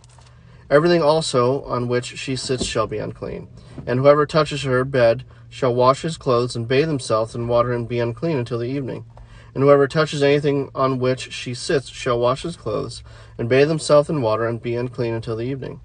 Everything 0.69 1.01
also 1.01 1.63
on 1.63 1.87
which 1.87 2.17
she 2.17 2.35
sits 2.35 2.65
shall 2.65 2.87
be 2.87 2.97
unclean. 2.97 3.47
And 3.85 3.99
whoever 3.99 4.25
touches 4.25 4.63
her 4.63 4.83
bed 4.83 5.23
shall 5.49 5.73
wash 5.73 6.01
his 6.01 6.17
clothes 6.17 6.55
and 6.55 6.67
bathe 6.67 6.89
himself 6.89 7.33
in 7.33 7.47
water 7.47 7.71
and 7.71 7.87
be 7.87 7.99
unclean 7.99 8.37
until 8.37 8.59
the 8.59 8.65
evening. 8.65 9.05
And 9.53 9.63
whoever 9.63 9.87
touches 9.87 10.21
anything 10.21 10.69
on 10.75 10.99
which 10.99 11.31
she 11.31 11.53
sits 11.53 11.89
shall 11.89 12.19
wash 12.19 12.43
his 12.43 12.57
clothes 12.57 13.01
and 13.37 13.47
bathe 13.47 13.69
himself 13.69 14.09
in 14.09 14.21
water 14.21 14.45
and 14.45 14.61
be 14.61 14.75
unclean 14.75 15.13
until 15.13 15.37
the 15.37 15.45
evening. 15.45 15.79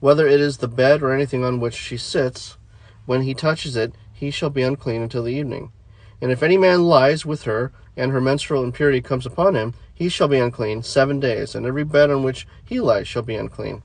Whether 0.00 0.26
it 0.26 0.40
is 0.40 0.58
the 0.58 0.68
bed 0.68 1.02
or 1.02 1.12
anything 1.12 1.42
on 1.42 1.58
which 1.58 1.74
she 1.74 1.96
sits, 1.96 2.58
when 3.06 3.22
he 3.22 3.34
touches 3.34 3.76
it, 3.76 3.94
he 4.12 4.30
shall 4.30 4.50
be 4.50 4.62
unclean 4.62 5.02
until 5.02 5.22
the 5.22 5.34
evening. 5.34 5.72
And 6.20 6.30
if 6.30 6.42
any 6.42 6.58
man 6.58 6.84
lies 6.84 7.24
with 7.24 7.44
her, 7.44 7.72
and 7.96 8.12
her 8.12 8.20
menstrual 8.20 8.62
impurity 8.62 9.00
comes 9.00 9.26
upon 9.26 9.56
him, 9.56 9.74
he 9.92 10.08
shall 10.08 10.28
be 10.28 10.38
unclean 10.38 10.82
seven 10.82 11.18
days, 11.18 11.54
and 11.54 11.66
every 11.66 11.84
bed 11.84 12.10
on 12.10 12.22
which 12.22 12.46
he 12.64 12.78
lies 12.78 13.08
shall 13.08 13.22
be 13.22 13.34
unclean. 13.34 13.82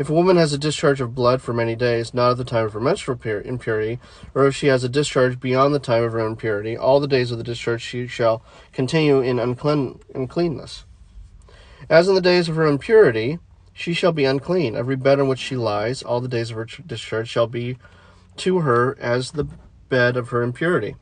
If 0.00 0.08
a 0.08 0.14
woman 0.14 0.38
has 0.38 0.54
a 0.54 0.58
discharge 0.58 1.02
of 1.02 1.14
blood 1.14 1.42
for 1.42 1.52
many 1.52 1.76
days, 1.76 2.14
not 2.14 2.30
at 2.30 2.36
the 2.38 2.44
time 2.44 2.64
of 2.64 2.72
her 2.72 2.80
menstrual 2.80 3.18
impurity, 3.22 3.98
or 4.34 4.46
if 4.46 4.56
she 4.56 4.68
has 4.68 4.82
a 4.82 4.88
discharge 4.88 5.38
beyond 5.38 5.74
the 5.74 5.78
time 5.78 6.04
of 6.04 6.12
her 6.12 6.20
impurity, 6.20 6.74
all 6.74 7.00
the 7.00 7.06
days 7.06 7.30
of 7.30 7.36
the 7.36 7.44
discharge 7.44 7.82
she 7.82 8.06
shall 8.06 8.42
continue 8.72 9.20
in 9.20 9.38
unclean, 9.38 10.00
uncleanness. 10.14 10.86
As 11.90 12.08
in 12.08 12.14
the 12.14 12.22
days 12.22 12.48
of 12.48 12.56
her 12.56 12.66
impurity, 12.66 13.40
she 13.74 13.92
shall 13.92 14.12
be 14.12 14.24
unclean. 14.24 14.74
Every 14.74 14.96
bed 14.96 15.20
on 15.20 15.28
which 15.28 15.38
she 15.38 15.56
lies, 15.56 16.02
all 16.02 16.22
the 16.22 16.28
days 16.28 16.50
of 16.50 16.56
her 16.56 16.64
discharge, 16.64 17.28
shall 17.28 17.46
be 17.46 17.76
to 18.38 18.60
her 18.60 18.96
as 18.98 19.32
the 19.32 19.48
bed 19.90 20.16
of 20.16 20.30
her 20.30 20.42
impurity. 20.42 20.96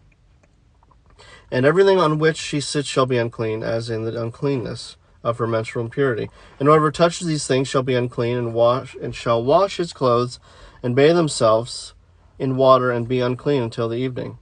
And 1.52 1.64
everything 1.64 2.00
on 2.00 2.19
which 2.19 2.37
she 2.37 2.61
sits 2.61 2.88
shall 2.88 3.07
be 3.07 3.17
unclean, 3.17 3.62
as 3.62 3.90
in 3.90 4.02
the 4.02 4.21
uncleanness 4.21 4.97
of 5.23 5.39
her 5.39 5.47
menstrual 5.47 5.85
impurity. 5.85 6.31
And 6.59 6.69
whoever 6.69 6.91
touches 6.91 7.27
these 7.27 7.47
things 7.47 7.69
shall 7.69 7.83
be 7.83 7.95
unclean, 7.95 8.37
and 8.37 8.55
wash 8.55 8.95
and 8.97 9.15
shall 9.15 9.43
wash 9.43 9.77
his 9.77 9.93
clothes, 9.93 10.39
and 10.83 10.97
bathe 10.97 11.17
themselves 11.17 11.95
in 12.39 12.57
water, 12.57 12.91
and 12.91 13.09
be 13.09 13.21
unclean 13.21 13.63
until 13.63 13.89
the 13.89 13.97
evening. 13.97 14.39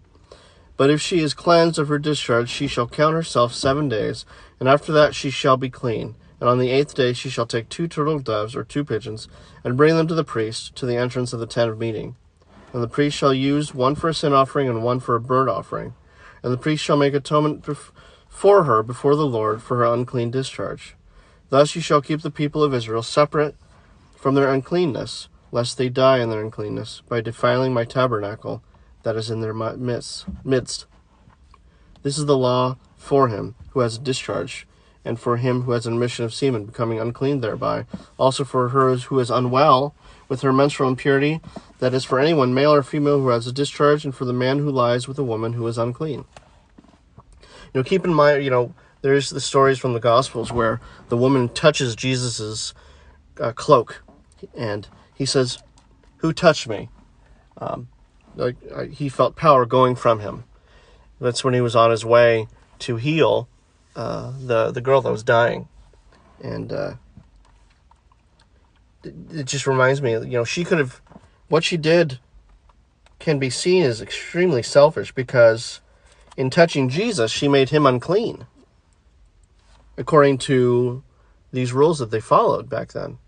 But 0.77 0.91
if 0.91 1.01
she 1.01 1.21
is 1.21 1.35
cleansed 1.35 1.79
of 1.79 1.89
her 1.89 1.99
discharge, 1.99 2.51
she 2.51 2.67
shall 2.67 2.87
count 2.87 3.15
herself 3.15 3.55
seven 3.55 3.89
days, 3.89 4.27
and 4.61 4.69
after 4.69 4.93
that 4.93 5.15
she 5.15 5.31
shall 5.31 5.57
be 5.57 5.71
clean. 5.71 6.15
And 6.39 6.51
on 6.51 6.59
the 6.59 6.71
eighth 6.71 6.95
day 6.95 7.15
she 7.15 7.31
shall 7.31 7.47
take 7.47 7.71
two 7.71 7.89
turtle 7.89 8.19
doves 8.19 8.55
or 8.55 8.63
two 8.63 8.85
pigeons, 8.85 9.29
and 9.65 9.77
bring 9.77 9.97
them 9.97 10.07
to 10.09 10.15
the 10.15 10.25
priest 10.25 10.77
to 10.77 10.87
the 10.87 10.97
entrance 10.97 11.33
of 11.33 11.41
the 11.41 11.47
tent 11.47 11.71
of 11.71 11.79
meeting. 11.79 12.17
And 12.75 12.83
the 12.83 12.89
priest 12.89 13.17
shall 13.17 13.33
use 13.33 13.75
one 13.75 13.95
for 13.95 14.09
a 14.09 14.15
sin 14.15 14.35
offering 14.35 14.69
and 14.69 14.85
one 14.85 15.01
for 15.01 15.15
a 15.15 15.21
burnt 15.21 15.49
offering 15.49 15.95
and 16.47 16.53
the 16.53 16.59
priest 16.59 16.85
shall 16.85 16.97
make 16.97 17.13
atonement 17.13 17.63
bef- 17.63 17.91
for 18.37 18.65
her 18.65 18.83
before 18.83 19.17
the 19.17 19.27
Lord 19.27 19.63
for 19.63 19.79
her 19.79 19.87
unclean 19.87 20.31
discharge. 20.31 20.95
Thus 21.49 21.75
you 21.75 21.81
shall 21.81 22.03
keep 22.03 22.21
the 22.21 22.31
people 22.31 22.63
of 22.63 22.75
Israel 22.75 23.03
separate 23.03 23.57
from 24.15 24.35
their 24.35 24.53
uncleanness, 24.53 25.29
lest 25.51 25.79
they 25.79 25.89
die 25.89 26.19
in 26.19 26.29
their 26.29 26.43
uncleanness, 26.43 27.01
by 27.09 27.23
defiling 27.23 27.73
my 27.73 27.85
tabernacle 27.85 28.63
that 29.05 29.17
is 29.17 29.31
in 29.31 29.41
their 29.41 29.55
midst. 29.55 30.85
This 32.03 32.19
is 32.19 32.27
the 32.27 32.37
law 32.37 32.77
for 32.99 33.29
him 33.29 33.55
who 33.71 33.81
has 33.81 33.97
a 33.97 34.01
discharge, 34.01 34.67
and 35.03 35.19
for 35.19 35.39
him 35.39 35.63
who 35.63 35.73
has 35.73 35.87
an 35.87 35.95
emission 35.95 36.27
of 36.27 36.35
semen, 36.35 36.67
becoming 36.67 37.01
unclean 37.01 37.41
thereby. 37.41 37.87
Also 38.19 38.45
for 38.45 38.69
her 38.69 38.95
who 38.97 39.19
is 39.19 39.31
unwell 39.31 39.95
with 40.29 40.43
her 40.43 40.53
menstrual 40.53 40.91
impurity, 40.91 41.41
that 41.79 41.95
is 41.95 42.05
for 42.05 42.21
anyone, 42.21 42.53
male 42.53 42.75
or 42.75 42.83
female, 42.83 43.19
who 43.19 43.29
has 43.29 43.47
a 43.47 43.53
discharge, 43.53 44.05
and 44.05 44.15
for 44.15 44.27
the 44.27 44.33
man 44.35 44.59
who 44.59 44.71
lies 44.71 45.09
with 45.09 45.19
a 45.19 45.25
woman 45.25 45.55
who 45.55 45.67
is 45.67 45.79
unclean. 45.79 46.27
You 47.77 47.83
know, 47.83 47.85
keep 47.85 48.07
in 48.07 48.15
mind, 48.15 48.43
you 48.43 48.49
know, 48.49 48.73
there's 49.03 49.29
the 49.29 49.39
stories 49.39 49.79
from 49.79 49.93
the 49.93 50.01
Gospels 50.01 50.51
where 50.51 50.81
the 51.11 51.17
woman 51.19 51.51
touches 51.51 51.95
Jesus's 51.95 52.73
uh, 53.39 53.53
cloak, 53.53 54.03
and 54.57 54.89
he 55.13 55.27
says, 55.27 55.59
"Who 56.17 56.33
touched 56.33 56.67
me?" 56.67 56.89
Um, 57.59 57.89
like 58.35 58.57
uh, 58.75 58.85
he 58.85 59.11
felt 59.11 59.37
power 59.37 59.67
going 59.67 59.95
from 59.95 60.21
him. 60.21 60.45
That's 61.21 61.45
when 61.45 61.53
he 61.53 61.61
was 61.61 61.77
on 61.77 61.91
his 61.91 62.03
way 62.03 62.49
to 62.79 62.97
heal 62.97 63.47
uh, 63.95 64.33
the 64.41 64.71
the 64.71 64.81
girl 64.81 65.03
that 65.03 65.13
was 65.13 65.23
dying, 65.23 65.69
and 66.43 66.73
uh, 66.73 66.95
it, 69.05 69.15
it 69.33 69.45
just 69.45 69.67
reminds 69.67 70.01
me, 70.01 70.13
you 70.13 70.25
know, 70.25 70.45
she 70.45 70.65
could 70.65 70.79
have 70.79 71.03
what 71.49 71.63
she 71.63 71.77
did 71.77 72.21
can 73.19 73.39
be 73.39 73.51
seen 73.51 73.83
as 73.83 74.01
extremely 74.01 74.63
selfish 74.63 75.13
because 75.13 75.83
in 76.37 76.51
touching 76.51 76.89
Jesus, 76.89 77.31
she 77.31 77.49
made 77.49 77.71
him 77.71 77.87
unclean, 77.87 78.47
according 79.97 80.39
to 80.39 81.03
these 81.53 81.73
rules 81.73 81.99
that 81.99 82.11
they 82.11 82.21
followed 82.21 82.69
back 82.69 82.93
then. 82.93 83.19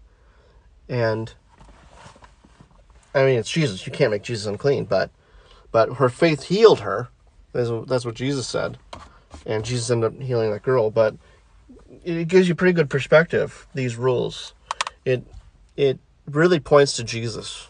And 0.89 1.33
I 3.15 3.25
mean, 3.25 3.39
it's 3.39 3.51
Jesus. 3.51 3.87
You 3.87 3.93
can't 3.93 4.11
make 4.11 4.23
Jesus 4.23 4.47
unclean, 4.47 4.85
but 4.85 5.11
but 5.73 5.95
her 5.95 6.09
faith 6.09 6.45
healed 6.45 6.81
her. 6.81 7.09
That's, 7.53 7.71
that's 7.87 8.05
what 8.05 8.15
Jesus 8.15 8.47
said, 8.47 8.79
and 9.47 9.65
Jesus 9.65 9.91
ended 9.91 10.13
up 10.13 10.21
healing 10.21 10.51
that 10.51 10.63
girl. 10.63 10.91
But 10.91 11.17
it 12.05 12.29
gives 12.29 12.49
you 12.49 12.55
pretty 12.55 12.75
good 12.75 12.91
perspective. 12.91 13.67
These 13.75 13.97
rules, 13.97 14.53
it 15.05 15.25
it 15.77 15.99
really 16.27 16.61
points 16.61 16.95
to 16.97 17.05
Jesus, 17.05 17.69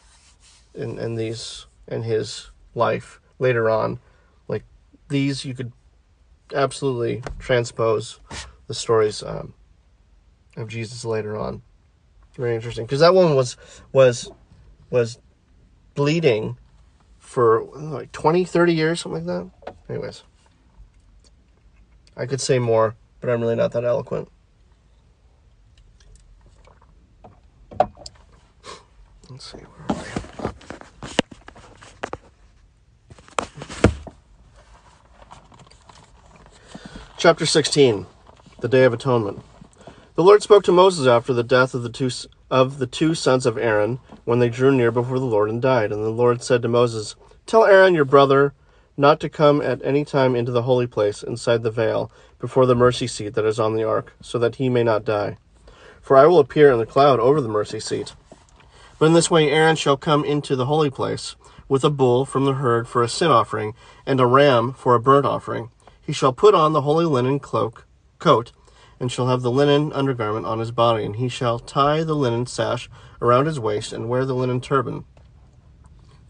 in 0.75 0.99
in 0.99 1.14
these 1.14 1.66
in 1.87 2.02
his 2.02 2.50
life 2.75 3.21
later 3.38 3.71
on. 3.71 4.00
These, 5.08 5.44
you 5.44 5.54
could 5.54 5.72
absolutely 6.54 7.22
transpose 7.38 8.20
the 8.66 8.74
stories 8.74 9.22
um, 9.22 9.54
of 10.56 10.68
Jesus 10.68 11.04
later 11.04 11.36
on. 11.36 11.62
Very 12.36 12.54
interesting 12.54 12.86
because 12.86 13.00
that 13.00 13.14
woman 13.14 13.34
was 13.34 13.56
was 13.92 14.30
was 14.90 15.18
bleeding 15.94 16.56
for 17.18 17.64
like 17.74 18.12
20, 18.12 18.44
30 18.44 18.72
years, 18.72 19.00
something 19.00 19.26
like 19.26 19.50
that. 19.64 19.74
Anyways, 19.88 20.22
I 22.16 22.26
could 22.26 22.40
say 22.40 22.58
more, 22.58 22.94
but 23.20 23.28
I'm 23.28 23.40
really 23.40 23.56
not 23.56 23.72
that 23.72 23.84
eloquent. 23.84 24.28
Let's 29.28 29.52
see, 29.52 29.58
where 29.58 29.98
are 29.98 30.02
we? 30.02 30.17
Chapter 37.18 37.46
16 37.46 38.06
The 38.60 38.68
Day 38.68 38.84
of 38.84 38.92
Atonement. 38.92 39.42
The 40.14 40.22
Lord 40.22 40.40
spoke 40.40 40.62
to 40.62 40.70
Moses 40.70 41.08
after 41.08 41.32
the 41.34 41.42
death 41.42 41.75
of 41.75 41.82
the 41.82 41.88
two 41.88 42.10
of 42.48 42.78
the 42.78 42.87
two 42.87 43.16
sons 43.16 43.44
of 43.44 43.58
Aaron 43.58 43.98
when 44.25 44.38
they 44.38 44.48
drew 44.48 44.70
near 44.70 44.92
before 44.92 45.18
the 45.18 45.25
Lord 45.25 45.50
and 45.50 45.60
died. 45.60 45.90
And 45.90 46.04
the 46.04 46.10
Lord 46.10 46.44
said 46.44 46.62
to 46.62 46.68
Moses, 46.68 47.16
Tell 47.44 47.64
Aaron 47.64 47.92
your 47.92 48.04
brother 48.04 48.54
not 48.96 49.18
to 49.18 49.28
come 49.28 49.60
at 49.60 49.84
any 49.84 50.04
time 50.04 50.37
into 50.37 50.52
the 50.52 50.62
holy 50.62 50.87
place 50.87 51.25
inside 51.25 51.64
the 51.64 51.72
veil 51.72 52.08
before 52.38 52.66
the 52.66 52.76
mercy 52.76 53.08
seat 53.08 53.34
that 53.34 53.44
is 53.44 53.58
on 53.58 53.75
the 53.75 53.82
ark, 53.82 54.12
so 54.22 54.38
that 54.38 54.54
he 54.54 54.68
may 54.68 54.84
not 54.84 55.04
die. 55.04 55.38
For 56.00 56.16
I 56.16 56.26
will 56.26 56.38
appear 56.38 56.70
in 56.70 56.78
the 56.78 56.87
cloud 56.87 57.18
over 57.18 57.40
the 57.40 57.48
mercy 57.48 57.80
seat. 57.80 58.14
But 59.00 59.06
in 59.06 59.14
this 59.14 59.28
way 59.28 59.50
Aaron 59.50 59.75
shall 59.75 59.96
come 59.96 60.25
into 60.25 60.54
the 60.54 60.66
holy 60.66 60.88
place 60.88 61.34
with 61.68 61.82
a 61.82 61.90
bull 61.90 62.25
from 62.25 62.44
the 62.44 62.54
herd 62.54 62.87
for 62.87 63.02
a 63.02 63.08
sin 63.08 63.32
offering 63.32 63.75
and 64.06 64.20
a 64.20 64.26
ram 64.26 64.72
for 64.72 64.94
a 64.94 65.00
burnt 65.00 65.26
offering. 65.26 65.72
He 66.08 66.14
shall 66.14 66.32
put 66.32 66.54
on 66.54 66.72
the 66.72 66.80
holy 66.80 67.04
linen 67.04 67.38
cloak 67.38 67.86
coat 68.18 68.52
and 68.98 69.12
shall 69.12 69.26
have 69.26 69.42
the 69.42 69.50
linen 69.50 69.92
undergarment 69.92 70.46
on 70.46 70.58
his 70.58 70.70
body, 70.70 71.04
and 71.04 71.16
he 71.16 71.28
shall 71.28 71.58
tie 71.58 72.02
the 72.02 72.14
linen 72.14 72.46
sash 72.46 72.88
around 73.20 73.44
his 73.44 73.60
waist, 73.60 73.92
and 73.92 74.08
wear 74.08 74.24
the 74.24 74.34
linen 74.34 74.62
turban. 74.62 75.04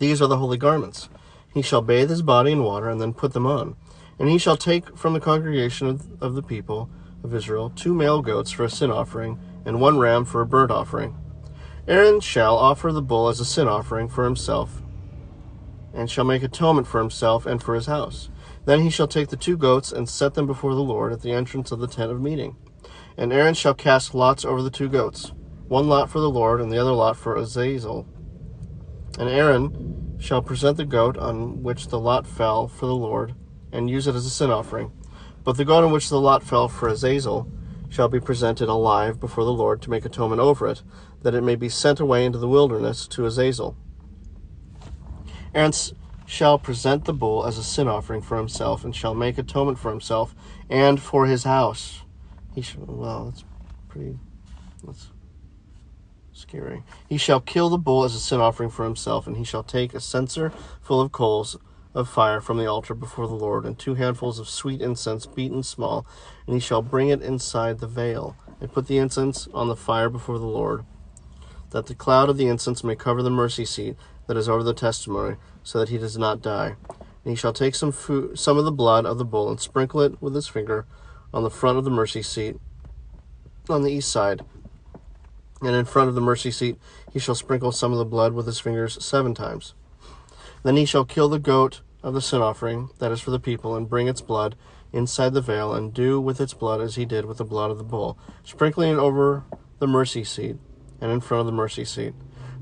These 0.01 0.21
are 0.21 0.27
the 0.27 0.39
holy 0.39 0.57
garments. 0.57 1.09
He 1.55 1.63
shall 1.63 1.81
bathe 1.81 2.11
his 2.11 2.23
body 2.23 2.51
in 2.51 2.65
water, 2.65 2.89
and 2.89 3.01
then 3.01 3.15
put 3.15 3.35
them 3.35 3.47
on. 3.47 3.77
And 4.19 4.29
he 4.29 4.37
shall 4.37 4.57
take 4.57 4.99
from 4.99 5.13
the 5.13 5.21
congregation 5.21 5.87
of, 5.87 6.21
of 6.21 6.35
the 6.35 6.43
people 6.43 6.91
of 7.23 7.33
Israel 7.33 7.71
two 7.71 7.95
male 7.95 8.21
goats 8.21 8.51
for 8.51 8.65
a 8.65 8.69
sin 8.69 8.91
offering, 8.91 9.39
and 9.65 9.81
one 9.81 10.01
ram 10.01 10.25
for 10.25 10.41
a 10.41 10.47
burnt 10.47 10.73
offering. 10.73 11.17
Aaron 11.87 12.19
shall 12.19 12.57
offer 12.57 12.91
the 12.91 13.01
bull 13.01 13.29
as 13.29 13.39
a 13.39 13.45
sin 13.45 13.69
offering 13.69 14.09
for 14.09 14.25
himself, 14.25 14.83
and 15.95 16.11
shall 16.11 16.25
make 16.25 16.43
atonement 16.43 16.89
for 16.89 16.99
himself 16.99 17.47
and 17.47 17.63
for 17.63 17.77
his 17.77 17.87
house. 17.87 18.29
Then 18.69 18.83
he 18.83 18.91
shall 18.91 19.09
take 19.09 19.29
the 19.29 19.37
two 19.39 19.57
goats 19.57 19.93
and 19.93 20.07
set 20.07 20.35
them 20.35 20.47
before 20.47 20.75
the 20.75 20.83
Lord 20.83 21.11
at 21.11 21.23
the 21.23 21.33
entrance 21.33 21.73
of 21.73 21.79
the 21.79 21.87
tent 21.87 22.13
of 22.13 22.21
meeting. 22.21 22.55
And 23.17 23.33
Aaron 23.33 23.55
shall 23.55 23.73
cast 23.73 24.15
lots 24.15 24.45
over 24.45 24.61
the 24.61 24.69
two 24.69 24.91
goats, 24.91 25.33
one 25.69 25.89
lot 25.89 26.11
for 26.11 26.21
the 26.21 26.29
Lord, 26.29 26.61
and 26.61 26.71
the 26.71 26.77
other 26.77 26.93
lot 26.93 27.17
for 27.17 27.35
Azazel. 27.35 28.07
And 29.19 29.27
Aaron 29.27 30.19
shall 30.21 30.43
present 30.43 30.77
the 30.77 30.85
goat 30.85 31.17
on 31.17 31.63
which 31.63 31.89
the 31.89 31.99
lot 31.99 32.27
fell 32.27 32.69
for 32.69 32.85
the 32.85 32.95
Lord, 32.95 33.35
and 33.73 33.89
use 33.89 34.07
it 34.07 34.15
as 34.15 34.27
a 34.27 34.31
sin 34.31 34.51
offering. 34.51 34.93
But 35.45 35.57
the 35.57 35.65
goat 35.65 35.83
on 35.83 35.91
which 35.91 36.11
the 36.11 36.21
lot 36.21 36.43
fell 36.43 36.69
for 36.69 36.91
Azazel 36.91 37.51
shall 37.89 38.09
be 38.09 38.21
presented 38.21 38.69
alive 38.69 39.19
before 39.19 39.47
the 39.47 39.51
Lord 39.51 39.81
to 39.81 39.91
make 39.91 40.05
atonement 40.05 40.43
over 40.43 40.67
it, 40.67 40.83
that 41.23 41.35
it 41.35 41.41
may 41.41 41.57
be 41.57 41.71
sent 41.71 42.01
away 42.01 42.27
into 42.27 42.39
the 42.39 42.47
wilderness 42.47 43.09
to 43.09 43.25
Azazel. 43.25 43.79
Aaron 45.55 45.73
shall 46.29 46.59
present 46.59 47.07
the 47.07 47.13
bull 47.15 47.47
as 47.47 47.57
a 47.57 47.65
sin 47.65 47.89
offering 47.89 48.21
for 48.21 48.37
himself, 48.37 48.85
and 48.85 48.95
shall 48.95 49.15
make 49.15 49.39
atonement 49.39 49.79
for 49.79 49.91
himself 49.91 50.35
and 50.69 51.01
for 51.01 51.25
his 51.25 51.45
house. 51.45 52.03
He 52.55 52.61
shall, 52.61 52.83
well, 52.87 53.25
that's 53.25 53.45
pretty, 53.89 54.19
that's 54.85 55.09
scary. 56.33 56.83
He 57.09 57.17
shall 57.17 57.41
kill 57.41 57.71
the 57.71 57.79
bull 57.79 58.05
as 58.05 58.15
a 58.15 58.21
sin 58.21 58.43
offering 58.43 58.69
for 58.69 58.85
himself, 58.85 59.27
and 59.27 59.39
he 59.39 59.45
shall 59.45 59.63
take 59.63 59.95
a 59.95 60.01
censer 60.01 60.53
full 60.83 61.01
of 61.01 61.13
coals 61.13 61.57
of 61.95 62.11
fire 62.11 62.43
from 62.43 62.59
the 62.59 62.67
altar 62.67 62.95
before 62.95 63.27
the 63.27 63.35
Lord, 63.35 63.65
and 63.65 63.79
two 63.79 63.95
handfuls 63.95 64.39
of 64.39 64.51
sweet 64.51 64.83
incense 64.83 65.25
beaten 65.25 65.63
small, 65.63 66.07
and 66.47 66.53
he 66.53 66.61
shall 66.61 66.83
bring 66.83 67.09
it 67.09 67.23
inside 67.23 67.79
the 67.79 67.87
veil, 67.87 68.37
and 68.61 68.71
put 68.71 68.87
the 68.87 68.99
incense 68.99 69.49
on 69.55 69.69
the 69.69 69.75
fire 69.75 70.11
before 70.11 70.39
the 70.39 70.45
Lord, 70.45 70.85
that 71.71 71.87
the 71.87 71.95
cloud 71.95 72.29
of 72.29 72.37
the 72.37 72.49
incense 72.49 72.85
may 72.85 72.95
cover 72.95 73.23
the 73.23 73.31
mercy 73.31 73.65
seat 73.65 73.97
that 74.29 74.37
is 74.37 74.49
over 74.49 74.63
the 74.63 74.73
testimony, 74.73 75.37
so 75.65 75.81
that 75.81 75.89
he 75.89 75.99
does 75.99 76.17
not 76.17 76.41
die. 76.41 76.77
And 77.25 77.33
he 77.33 77.35
shall 77.35 77.53
take 77.53 77.75
some 77.75 77.91
food, 77.91 78.39
some 78.39 78.57
of 78.57 78.65
the 78.65 78.71
blood 78.71 79.05
of 79.05 79.19
the 79.19 79.25
bull 79.25 79.51
and 79.51 79.59
sprinkle 79.59 80.01
it 80.03 80.23
with 80.23 80.35
his 80.35 80.47
finger 80.47 80.87
on 81.35 81.43
the 81.43 81.51
front 81.51 81.77
of 81.77 81.85
the 81.85 81.91
mercy 81.91 82.23
seat 82.23 82.57
on 83.69 83.83
the 83.83 83.91
east 83.91 84.13
side. 84.13 84.43
And 85.61 85.75
in 85.75 85.85
front 85.85 86.09
of 86.09 86.15
the 86.15 86.21
mercy 86.21 86.53
seat 86.53 86.79
he 87.13 87.19
shall 87.19 87.35
sprinkle 87.35 87.73
some 87.73 87.91
of 87.91 87.99
the 87.99 88.05
blood 88.05 88.33
with 88.33 88.47
his 88.47 88.61
fingers 88.61 89.05
seven 89.05 89.35
times. 89.35 89.75
Then 90.63 90.77
he 90.77 90.85
shall 90.85 91.05
kill 91.05 91.29
the 91.29 91.39
goat 91.39 91.81
of 92.03 92.15
the 92.15 92.21
sin 92.21 92.41
offering 92.41 92.91
that 92.99 93.13
is 93.13 93.21
for 93.21 93.31
the 93.31 93.41
people, 93.41 93.75
and 93.75 93.89
bring 93.89 94.09
its 94.09 94.21
blood 94.21 94.55
inside 94.93 95.35
the 95.35 95.41
veil, 95.41 95.75
and 95.75 95.93
do 95.93 96.21
with 96.21 96.41
its 96.41 96.55
blood 96.55 96.81
as 96.81 96.95
he 96.95 97.05
did 97.05 97.25
with 97.25 97.39
the 97.39 97.45
blood 97.45 97.71
of 97.71 97.79
the 97.79 97.85
bull, 97.85 98.17
sprinkling 98.45 98.93
it 98.93 98.99
over 98.99 99.45
the 99.81 99.87
mercy 99.87 100.25
seat 100.25 100.57
and 101.01 101.11
in 101.13 101.21
front 101.21 101.41
of 101.41 101.47
the 101.47 101.53
mercy 101.53 101.85
seat. 101.85 102.15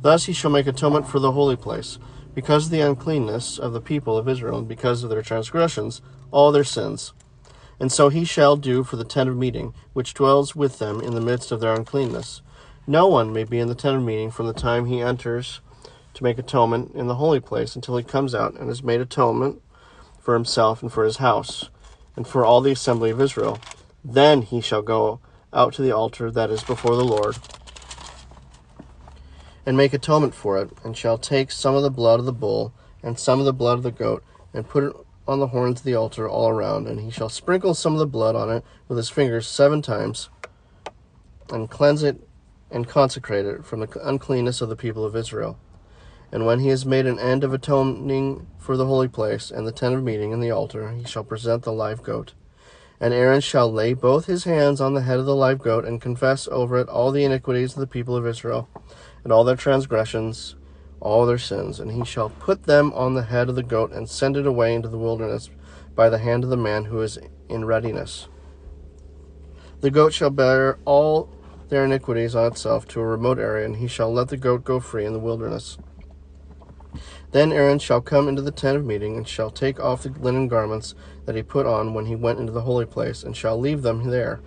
Thus 0.06 0.26
he 0.26 0.32
shall 0.32 0.52
make 0.52 0.68
atonement 0.68 1.08
for 1.08 1.18
the 1.18 1.32
holy 1.32 1.56
place, 1.56 1.98
because 2.32 2.66
of 2.66 2.70
the 2.70 2.80
uncleanness 2.80 3.58
of 3.58 3.72
the 3.72 3.80
people 3.80 4.16
of 4.16 4.28
Israel, 4.28 4.58
and 4.58 4.68
because 4.68 5.02
of 5.02 5.10
their 5.10 5.20
transgressions, 5.20 6.00
all 6.30 6.52
their 6.52 6.62
sins. 6.62 7.12
And 7.80 7.90
so 7.90 8.08
he 8.08 8.24
shall 8.24 8.56
do 8.56 8.84
for 8.84 8.94
the 8.94 9.02
tent 9.02 9.28
of 9.28 9.36
meeting, 9.36 9.74
which 9.94 10.14
dwells 10.14 10.54
with 10.54 10.78
them 10.78 11.00
in 11.00 11.16
the 11.16 11.20
midst 11.20 11.50
of 11.50 11.58
their 11.58 11.74
uncleanness. 11.74 12.40
No 12.86 13.08
one 13.08 13.32
may 13.32 13.42
be 13.42 13.58
in 13.58 13.66
the 13.66 13.74
tent 13.74 13.96
of 13.96 14.04
meeting 14.04 14.30
from 14.30 14.46
the 14.46 14.52
time 14.52 14.84
he 14.84 15.00
enters 15.00 15.58
to 16.14 16.22
make 16.22 16.38
atonement 16.38 16.94
in 16.94 17.08
the 17.08 17.16
holy 17.16 17.40
place 17.40 17.74
until 17.74 17.96
he 17.96 18.04
comes 18.04 18.32
out 18.32 18.54
and 18.54 18.68
has 18.68 18.84
made 18.84 19.00
atonement 19.00 19.60
for 20.20 20.34
himself 20.34 20.82
and 20.82 20.92
for 20.92 21.04
his 21.04 21.16
house, 21.16 21.68
and 22.14 22.28
for 22.28 22.44
all 22.44 22.60
the 22.60 22.70
assembly 22.70 23.10
of 23.10 23.20
Israel. 23.20 23.58
Then 24.04 24.42
he 24.42 24.60
shall 24.60 24.82
go 24.82 25.18
out 25.52 25.72
to 25.74 25.82
the 25.82 25.90
altar 25.90 26.30
that 26.30 26.52
is 26.52 26.62
before 26.62 26.94
the 26.94 27.04
Lord 27.04 27.38
and 29.66 29.76
make 29.76 29.92
atonement 29.92 30.34
for 30.34 30.56
it, 30.58 30.70
and 30.84 30.96
shall 30.96 31.18
take 31.18 31.50
some 31.50 31.74
of 31.74 31.82
the 31.82 31.90
blood 31.90 32.20
of 32.20 32.24
the 32.24 32.32
bull 32.32 32.72
and 33.02 33.18
some 33.18 33.40
of 33.40 33.44
the 33.44 33.52
blood 33.52 33.76
of 33.76 33.82
the 33.82 33.90
goat, 33.90 34.24
and 34.54 34.68
put 34.68 34.84
it 34.84 34.92
on 35.28 35.40
the 35.40 35.48
horns 35.48 35.80
of 35.80 35.84
the 35.84 35.94
altar 35.94 36.28
all 36.28 36.48
around, 36.48 36.86
and 36.86 37.00
he 37.00 37.10
shall 37.10 37.28
sprinkle 37.28 37.74
some 37.74 37.92
of 37.92 37.98
the 37.98 38.06
blood 38.06 38.36
on 38.36 38.48
it 38.50 38.64
with 38.88 38.96
his 38.96 39.10
fingers 39.10 39.46
seven 39.46 39.82
times, 39.82 40.30
and 41.50 41.68
cleanse 41.68 42.02
it 42.02 42.26
and 42.70 42.88
consecrate 42.88 43.44
it 43.44 43.64
from 43.64 43.80
the 43.80 44.08
uncleanness 44.08 44.60
of 44.60 44.68
the 44.68 44.76
people 44.76 45.04
of 45.04 45.16
Israel. 45.16 45.58
And 46.32 46.46
when 46.46 46.60
he 46.60 46.68
has 46.68 46.84
made 46.84 47.06
an 47.06 47.18
end 47.18 47.44
of 47.44 47.52
atoning 47.52 48.46
for 48.58 48.76
the 48.76 48.86
holy 48.86 49.08
place, 49.08 49.50
and 49.50 49.66
the 49.66 49.72
tent 49.72 49.94
of 49.94 50.02
meeting, 50.02 50.32
and 50.32 50.42
the 50.42 50.50
altar, 50.50 50.90
he 50.92 51.04
shall 51.04 51.24
present 51.24 51.62
the 51.62 51.72
live 51.72 52.02
goat. 52.02 52.34
And 52.98 53.12
Aaron 53.12 53.40
shall 53.40 53.70
lay 53.70 53.94
both 53.94 54.26
his 54.26 54.44
hands 54.44 54.80
on 54.80 54.94
the 54.94 55.02
head 55.02 55.18
of 55.18 55.26
the 55.26 55.36
live 55.36 55.58
goat, 55.58 55.84
and 55.84 56.00
confess 56.00 56.48
over 56.48 56.78
it 56.78 56.88
all 56.88 57.12
the 57.12 57.24
iniquities 57.24 57.74
of 57.74 57.80
the 57.80 57.86
people 57.86 58.16
of 58.16 58.26
Israel 58.26 58.68
and 59.26 59.32
all 59.32 59.42
their 59.42 59.56
transgressions, 59.56 60.54
all 61.00 61.26
their 61.26 61.36
sins, 61.36 61.80
and 61.80 61.90
he 61.90 62.04
shall 62.04 62.30
put 62.30 62.62
them 62.62 62.92
on 62.92 63.14
the 63.14 63.24
head 63.24 63.48
of 63.48 63.56
the 63.56 63.62
goat 63.64 63.90
and 63.90 64.08
send 64.08 64.36
it 64.36 64.46
away 64.46 64.72
into 64.72 64.88
the 64.88 64.96
wilderness 64.96 65.50
by 65.96 66.08
the 66.08 66.18
hand 66.18 66.44
of 66.44 66.50
the 66.50 66.56
man 66.56 66.84
who 66.84 67.00
is 67.00 67.18
in 67.48 67.64
readiness. 67.64 68.28
The 69.80 69.90
goat 69.90 70.12
shall 70.12 70.30
bear 70.30 70.78
all 70.84 71.28
their 71.70 71.86
iniquities 71.86 72.36
on 72.36 72.52
itself 72.52 72.86
to 72.86 73.00
a 73.00 73.04
remote 73.04 73.40
area, 73.40 73.66
and 73.66 73.78
he 73.78 73.88
shall 73.88 74.12
let 74.12 74.28
the 74.28 74.36
goat 74.36 74.62
go 74.62 74.78
free 74.78 75.04
in 75.04 75.12
the 75.12 75.18
wilderness. 75.18 75.76
Then 77.32 77.50
Aaron 77.50 77.80
shall 77.80 78.00
come 78.00 78.28
into 78.28 78.42
the 78.42 78.52
tent 78.52 78.76
of 78.76 78.84
meeting, 78.84 79.16
and 79.16 79.26
shall 79.26 79.50
take 79.50 79.80
off 79.80 80.04
the 80.04 80.10
linen 80.10 80.46
garments 80.46 80.94
that 81.24 81.34
he 81.34 81.42
put 81.42 81.66
on 81.66 81.94
when 81.94 82.06
he 82.06 82.14
went 82.14 82.38
into 82.38 82.52
the 82.52 82.62
holy 82.62 82.86
place, 82.86 83.24
and 83.24 83.36
shall 83.36 83.58
leave 83.58 83.82
them 83.82 84.08
there 84.08 84.40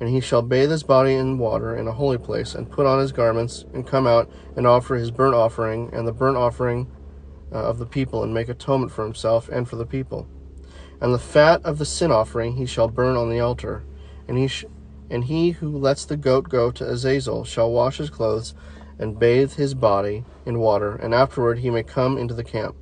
and 0.00 0.08
he 0.08 0.20
shall 0.20 0.42
bathe 0.42 0.70
his 0.70 0.82
body 0.82 1.14
in 1.14 1.38
water 1.38 1.76
in 1.76 1.86
a 1.88 1.92
holy 1.92 2.18
place, 2.18 2.54
and 2.54 2.70
put 2.70 2.86
on 2.86 2.98
his 2.98 3.12
garments, 3.12 3.64
and 3.72 3.86
come 3.86 4.06
out 4.06 4.30
and 4.56 4.66
offer 4.66 4.96
his 4.96 5.10
burnt 5.10 5.34
offering 5.34 5.90
and 5.92 6.06
the 6.06 6.12
burnt 6.12 6.36
offering 6.36 6.90
uh, 7.52 7.56
of 7.56 7.78
the 7.78 7.86
people, 7.86 8.22
and 8.22 8.34
make 8.34 8.48
atonement 8.48 8.92
for 8.92 9.04
himself 9.04 9.48
and 9.48 9.68
for 9.68 9.76
the 9.76 9.86
people. 9.86 10.26
And 11.00 11.12
the 11.12 11.18
fat 11.18 11.64
of 11.64 11.78
the 11.78 11.84
sin 11.84 12.12
offering 12.12 12.56
he 12.56 12.66
shall 12.66 12.88
burn 12.88 13.16
on 13.16 13.28
the 13.28 13.40
altar. 13.40 13.82
And 14.28 14.38
he, 14.38 14.46
sh- 14.46 14.64
and 15.10 15.24
he 15.24 15.50
who 15.50 15.76
lets 15.76 16.04
the 16.04 16.16
goat 16.16 16.48
go 16.48 16.70
to 16.70 16.88
Azazel 16.88 17.44
shall 17.44 17.72
wash 17.72 17.98
his 17.98 18.08
clothes 18.08 18.54
and 18.98 19.18
bathe 19.18 19.54
his 19.54 19.74
body 19.74 20.24
in 20.46 20.60
water, 20.60 20.94
and 20.94 21.12
afterward 21.12 21.58
he 21.58 21.70
may 21.70 21.82
come 21.82 22.16
into 22.16 22.34
the 22.34 22.44
camp. 22.44 22.76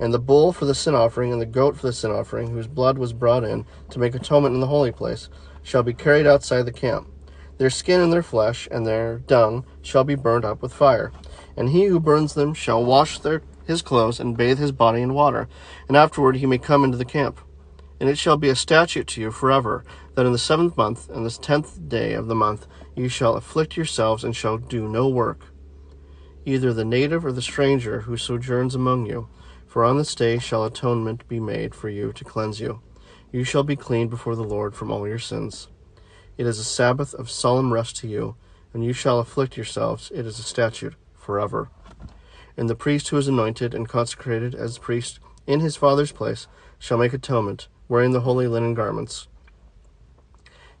And 0.00 0.14
the 0.14 0.18
bull 0.18 0.52
for 0.52 0.64
the 0.64 0.74
sin 0.74 0.94
offering 0.94 1.32
and 1.32 1.40
the 1.40 1.46
goat 1.46 1.76
for 1.76 1.86
the 1.86 1.92
sin 1.92 2.10
offering, 2.10 2.50
whose 2.50 2.66
blood 2.66 2.96
was 2.96 3.12
brought 3.12 3.44
in 3.44 3.66
to 3.90 3.98
make 3.98 4.14
atonement 4.14 4.54
in 4.54 4.60
the 4.60 4.66
holy 4.66 4.92
place, 4.92 5.28
shall 5.62 5.82
be 5.82 5.94
carried 5.94 6.26
outside 6.26 6.62
the 6.62 6.72
camp. 6.72 7.08
Their 7.58 7.70
skin 7.70 8.00
and 8.00 8.12
their 8.12 8.22
flesh 8.22 8.68
and 8.70 8.86
their 8.86 9.18
dung 9.18 9.64
shall 9.82 10.04
be 10.04 10.14
burned 10.14 10.44
up 10.44 10.62
with 10.62 10.72
fire. 10.72 11.12
And 11.56 11.70
he 11.70 11.86
who 11.86 11.98
burns 11.98 12.34
them 12.34 12.54
shall 12.54 12.84
wash 12.84 13.18
their, 13.18 13.42
his 13.66 13.82
clothes 13.82 14.20
and 14.20 14.36
bathe 14.36 14.58
his 14.58 14.72
body 14.72 15.02
in 15.02 15.12
water, 15.12 15.48
and 15.88 15.96
afterward 15.96 16.36
he 16.36 16.46
may 16.46 16.58
come 16.58 16.84
into 16.84 16.96
the 16.96 17.04
camp. 17.04 17.40
And 18.00 18.08
it 18.08 18.16
shall 18.16 18.36
be 18.36 18.48
a 18.48 18.54
statute 18.54 19.08
to 19.08 19.20
you 19.20 19.32
forever, 19.32 19.84
that 20.14 20.24
in 20.24 20.32
the 20.32 20.38
seventh 20.38 20.76
month 20.76 21.08
and 21.10 21.26
the 21.26 21.30
tenth 21.30 21.88
day 21.88 22.12
of 22.12 22.28
the 22.28 22.34
month 22.34 22.68
you 22.94 23.08
shall 23.08 23.34
afflict 23.34 23.76
yourselves 23.76 24.22
and 24.22 24.36
shall 24.36 24.56
do 24.56 24.88
no 24.88 25.08
work, 25.08 25.46
either 26.44 26.72
the 26.72 26.84
native 26.84 27.26
or 27.26 27.32
the 27.32 27.42
stranger 27.42 28.02
who 28.02 28.16
sojourns 28.16 28.76
among 28.76 29.06
you. 29.06 29.28
For 29.66 29.84
on 29.84 29.98
this 29.98 30.14
day 30.14 30.38
shall 30.38 30.64
atonement 30.64 31.28
be 31.28 31.40
made 31.40 31.74
for 31.74 31.88
you 31.88 32.12
to 32.12 32.24
cleanse 32.24 32.58
you. 32.58 32.80
You 33.30 33.44
shall 33.44 33.62
be 33.62 33.76
clean 33.76 34.08
before 34.08 34.34
the 34.34 34.42
Lord 34.42 34.74
from 34.74 34.90
all 34.90 35.06
your 35.06 35.18
sins. 35.18 35.68
It 36.38 36.46
is 36.46 36.58
a 36.58 36.64
Sabbath 36.64 37.12
of 37.12 37.30
solemn 37.30 37.74
rest 37.74 37.96
to 37.96 38.08
you, 38.08 38.36
and 38.72 38.82
you 38.82 38.94
shall 38.94 39.18
afflict 39.18 39.56
yourselves. 39.56 40.10
It 40.14 40.24
is 40.24 40.38
a 40.38 40.42
statute 40.42 40.94
forever. 41.14 41.70
And 42.56 42.70
the 42.70 42.74
priest 42.74 43.08
who 43.08 43.18
is 43.18 43.28
anointed 43.28 43.74
and 43.74 43.86
consecrated 43.86 44.54
as 44.54 44.78
priest 44.78 45.20
in 45.46 45.60
his 45.60 45.76
father's 45.76 46.10
place 46.10 46.46
shall 46.78 46.96
make 46.96 47.12
atonement 47.12 47.68
wearing 47.86 48.12
the 48.12 48.20
holy 48.20 48.46
linen 48.46 48.72
garments. 48.72 49.28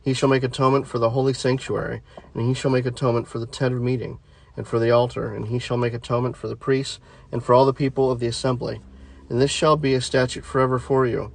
He 0.00 0.14
shall 0.14 0.28
make 0.30 0.42
atonement 0.42 0.86
for 0.86 0.98
the 0.98 1.10
holy 1.10 1.34
sanctuary, 1.34 2.00
and 2.32 2.46
he 2.46 2.54
shall 2.54 2.70
make 2.70 2.86
atonement 2.86 3.28
for 3.28 3.38
the 3.38 3.46
tent 3.46 3.74
of 3.74 3.82
meeting, 3.82 4.20
and 4.56 4.66
for 4.66 4.78
the 4.78 4.90
altar, 4.90 5.34
and 5.34 5.48
he 5.48 5.58
shall 5.58 5.76
make 5.76 5.92
atonement 5.92 6.36
for 6.36 6.48
the 6.48 6.56
priests, 6.56 6.98
and 7.30 7.44
for 7.44 7.52
all 7.52 7.66
the 7.66 7.74
people 7.74 8.10
of 8.10 8.20
the 8.20 8.26
assembly. 8.26 8.80
And 9.28 9.38
this 9.38 9.50
shall 9.50 9.76
be 9.76 9.92
a 9.92 10.00
statute 10.00 10.46
forever 10.46 10.78
for 10.78 11.06
you. 11.06 11.32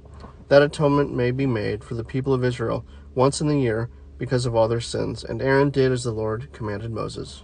That 0.48 0.62
atonement 0.62 1.14
may 1.14 1.30
be 1.30 1.46
made 1.46 1.82
for 1.82 1.94
the 1.94 2.04
people 2.04 2.34
of 2.34 2.44
Israel 2.44 2.84
once 3.14 3.40
in 3.40 3.48
the 3.48 3.58
year 3.58 3.90
because 4.18 4.46
of 4.46 4.54
all 4.54 4.68
their 4.68 4.80
sins. 4.80 5.24
And 5.24 5.42
Aaron 5.42 5.70
did 5.70 5.90
as 5.92 6.04
the 6.04 6.12
Lord 6.12 6.52
commanded 6.52 6.92
Moses. 6.92 7.42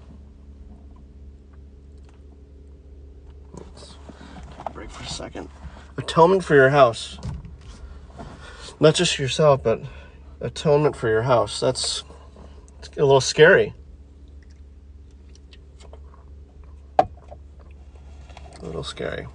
Let's 3.54 3.96
take 4.56 4.66
a 4.66 4.70
break 4.70 4.90
for 4.90 5.02
a 5.02 5.06
second. 5.06 5.48
Atonement 5.96 6.44
for 6.44 6.54
your 6.54 6.70
house 6.70 7.18
not 8.80 8.94
just 8.94 9.18
yourself, 9.18 9.62
but 9.62 9.82
atonement 10.40 10.96
for 10.96 11.08
your 11.08 11.22
house. 11.22 11.60
That's 11.60 12.02
a 12.96 13.04
little 13.04 13.20
scary. 13.20 13.74
A 16.98 17.06
little 18.62 18.82
scary. 18.82 19.26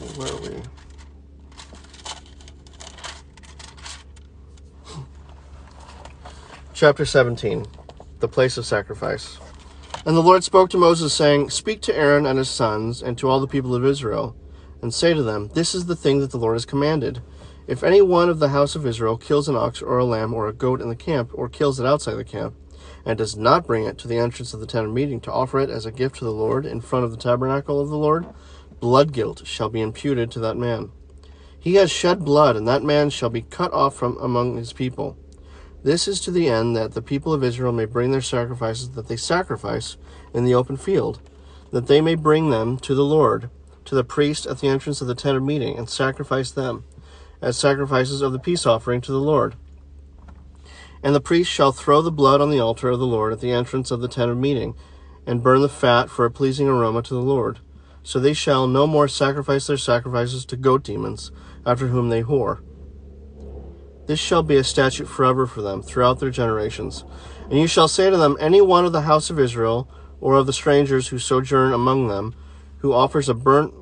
Let's 0.00 0.16
where 0.16 0.28
are 0.28 0.40
we? 0.40 0.62
Chapter 6.74 7.04
17 7.04 7.66
The 8.20 8.28
Place 8.28 8.56
of 8.56 8.64
Sacrifice. 8.64 9.38
And 10.06 10.16
the 10.16 10.22
Lord 10.22 10.42
spoke 10.42 10.70
to 10.70 10.78
Moses, 10.78 11.12
saying, 11.12 11.50
Speak 11.50 11.82
to 11.82 11.94
Aaron 11.94 12.24
and 12.24 12.38
his 12.38 12.48
sons, 12.48 13.02
and 13.02 13.18
to 13.18 13.28
all 13.28 13.40
the 13.40 13.46
people 13.46 13.74
of 13.74 13.84
Israel 13.84 14.34
and 14.82 14.94
say 14.94 15.14
to 15.14 15.22
them, 15.22 15.50
This 15.54 15.74
is 15.74 15.86
the 15.86 15.96
thing 15.96 16.20
that 16.20 16.30
the 16.30 16.38
Lord 16.38 16.54
has 16.54 16.64
commanded. 16.64 17.22
If 17.66 17.84
any 17.84 18.02
one 18.02 18.28
of 18.28 18.38
the 18.38 18.48
house 18.48 18.74
of 18.74 18.86
Israel 18.86 19.16
kills 19.16 19.48
an 19.48 19.56
ox 19.56 19.82
or 19.82 19.98
a 19.98 20.04
lamb 20.04 20.32
or 20.32 20.48
a 20.48 20.52
goat 20.52 20.80
in 20.80 20.88
the 20.88 20.96
camp, 20.96 21.30
or 21.34 21.48
kills 21.48 21.78
it 21.78 21.86
outside 21.86 22.14
the 22.14 22.24
camp, 22.24 22.54
and 23.04 23.16
does 23.18 23.36
not 23.36 23.66
bring 23.66 23.84
it 23.84 23.98
to 23.98 24.08
the 24.08 24.18
entrance 24.18 24.52
of 24.54 24.60
the 24.60 24.66
tent 24.66 24.86
of 24.86 24.92
meeting 24.92 25.20
to 25.20 25.32
offer 25.32 25.60
it 25.60 25.70
as 25.70 25.86
a 25.86 25.92
gift 25.92 26.16
to 26.16 26.24
the 26.24 26.32
Lord 26.32 26.66
in 26.66 26.80
front 26.80 27.04
of 27.04 27.10
the 27.10 27.16
tabernacle 27.16 27.80
of 27.80 27.88
the 27.88 27.98
Lord, 27.98 28.26
blood 28.80 29.12
guilt 29.12 29.46
shall 29.46 29.68
be 29.68 29.80
imputed 29.80 30.30
to 30.30 30.40
that 30.40 30.56
man. 30.56 30.90
He 31.58 31.74
has 31.74 31.90
shed 31.90 32.24
blood, 32.24 32.56
and 32.56 32.66
that 32.66 32.82
man 32.82 33.10
shall 33.10 33.30
be 33.30 33.42
cut 33.42 33.72
off 33.72 33.94
from 33.94 34.16
among 34.18 34.56
his 34.56 34.72
people. 34.72 35.18
This 35.82 36.08
is 36.08 36.20
to 36.22 36.30
the 36.30 36.48
end 36.48 36.74
that 36.76 36.92
the 36.92 37.02
people 37.02 37.32
of 37.32 37.44
Israel 37.44 37.72
may 37.72 37.84
bring 37.84 38.10
their 38.10 38.20
sacrifices 38.20 38.90
that 38.90 39.08
they 39.08 39.16
sacrifice 39.16 39.96
in 40.34 40.44
the 40.44 40.54
open 40.54 40.76
field, 40.76 41.20
that 41.70 41.86
they 41.86 42.00
may 42.00 42.14
bring 42.14 42.50
them 42.50 42.78
to 42.78 42.94
the 42.94 43.04
Lord 43.04 43.50
to 43.84 43.94
the 43.94 44.04
priest 44.04 44.46
at 44.46 44.60
the 44.60 44.68
entrance 44.68 45.00
of 45.00 45.08
the 45.08 45.14
tent 45.14 45.36
of 45.36 45.42
meeting, 45.42 45.76
and 45.76 45.88
sacrifice 45.88 46.50
them 46.50 46.84
as 47.42 47.56
sacrifices 47.56 48.22
of 48.22 48.32
the 48.32 48.38
peace 48.38 48.66
offering 48.66 49.00
to 49.00 49.12
the 49.12 49.18
Lord. 49.18 49.56
And 51.02 51.14
the 51.14 51.20
priest 51.20 51.50
shall 51.50 51.72
throw 51.72 52.02
the 52.02 52.12
blood 52.12 52.40
on 52.40 52.50
the 52.50 52.60
altar 52.60 52.90
of 52.90 52.98
the 52.98 53.06
Lord 53.06 53.32
at 53.32 53.40
the 53.40 53.52
entrance 53.52 53.90
of 53.90 54.00
the 54.00 54.08
tent 54.08 54.30
of 54.30 54.36
meeting, 54.36 54.74
and 55.26 55.42
burn 55.42 55.62
the 55.62 55.68
fat 55.68 56.10
for 56.10 56.24
a 56.24 56.30
pleasing 56.30 56.68
aroma 56.68 57.02
to 57.02 57.14
the 57.14 57.22
Lord. 57.22 57.58
So 58.10 58.18
they 58.18 58.32
shall 58.32 58.66
no 58.66 58.88
more 58.88 59.06
sacrifice 59.06 59.68
their 59.68 59.76
sacrifices 59.76 60.44
to 60.46 60.56
goat 60.56 60.82
demons, 60.82 61.30
after 61.64 61.86
whom 61.86 62.08
they 62.08 62.24
whore. 62.24 62.58
This 64.08 64.18
shall 64.18 64.42
be 64.42 64.56
a 64.56 64.64
statute 64.64 65.06
forever 65.06 65.46
for 65.46 65.62
them 65.62 65.80
throughout 65.80 66.18
their 66.18 66.30
generations. 66.30 67.04
And 67.44 67.60
you 67.60 67.68
shall 67.68 67.86
say 67.86 68.10
to 68.10 68.16
them, 68.16 68.36
Any 68.40 68.60
one 68.60 68.84
of 68.84 68.90
the 68.90 69.02
house 69.02 69.30
of 69.30 69.38
Israel, 69.38 69.88
or 70.20 70.34
of 70.34 70.46
the 70.46 70.52
strangers 70.52 71.06
who 71.06 71.20
sojourn 71.20 71.72
among 71.72 72.08
them, 72.08 72.34
who 72.78 72.92
offers 72.92 73.28
a 73.28 73.34
burnt 73.34 73.72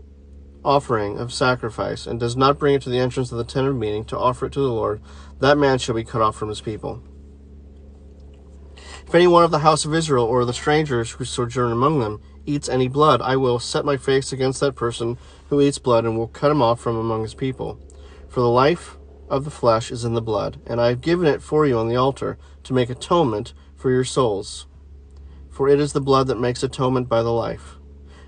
offering 0.63 1.17
of 1.19 1.33
sacrifice 1.33 2.07
and 2.07 2.21
does 2.21 2.37
not 2.37 2.59
bring 2.59 2.75
it 2.75 2.83
to 2.83 2.91
the 2.91 2.99
entrance 2.99 3.33
of 3.33 3.39
the 3.39 3.45
tent 3.45 3.67
of 3.67 3.77
meeting 3.77 4.05
to 4.05 4.19
offer 4.19 4.45
it 4.45 4.53
to 4.53 4.61
the 4.61 4.69
Lord, 4.69 5.01
that 5.41 5.57
man 5.57 5.79
shall 5.79 5.95
be 5.95 6.05
cut 6.05 6.21
off 6.21 6.37
from 6.37 6.51
his 6.51 6.61
people. 6.61 7.03
If 9.07 9.15
any 9.15 9.27
one 9.27 9.45
of 9.45 9.53
the 9.53 9.61
house 9.61 9.87
of 9.87 9.95
Israel 9.95 10.27
or 10.27 10.45
the 10.45 10.53
strangers 10.53 11.13
who 11.13 11.25
sojourn 11.25 11.73
among 11.73 12.01
them 12.01 12.21
eats 12.49 12.69
any 12.69 12.89
blood, 12.89 13.21
I 13.21 13.37
will 13.37 13.59
set 13.59 13.85
my 13.85 13.97
face 13.97 14.33
against 14.33 14.61
that 14.61 14.75
person 14.75 15.19
who 15.49 15.61
eats 15.61 15.79
blood 15.79 16.05
and 16.05 16.17
will 16.17 16.29
cut 16.29 16.51
him 16.51 16.63
off 16.63 16.81
from 16.81 16.97
among 16.97 17.23
his 17.23 17.35
people. 17.35 17.79
For 18.29 18.41
the 18.41 18.49
life 18.49 18.97
of 19.29 19.45
the 19.45 19.51
flesh 19.51 19.91
is 19.91 20.05
in 20.05 20.15
the 20.15 20.23
blood, 20.23 20.61
and 20.67 20.81
I 20.81 20.89
have 20.89 21.01
given 21.01 21.27
it 21.27 21.43
for 21.43 21.67
you 21.67 21.79
on 21.79 21.89
the 21.89 21.97
altar 21.97 22.39
to 22.65 22.73
make 22.73 22.91
atonement 22.91 23.53
for 23.77 23.91
your 23.91 24.05
souls. 24.05 24.67
For 25.51 25.69
it 25.69 25.81
is 25.81 25.93
the 25.93 26.01
blood 26.01 26.27
that 26.29 26.41
makes 26.41 26.63
atonement 26.63 27.09
by 27.09 27.23
the 27.23 27.33
life. 27.33 27.77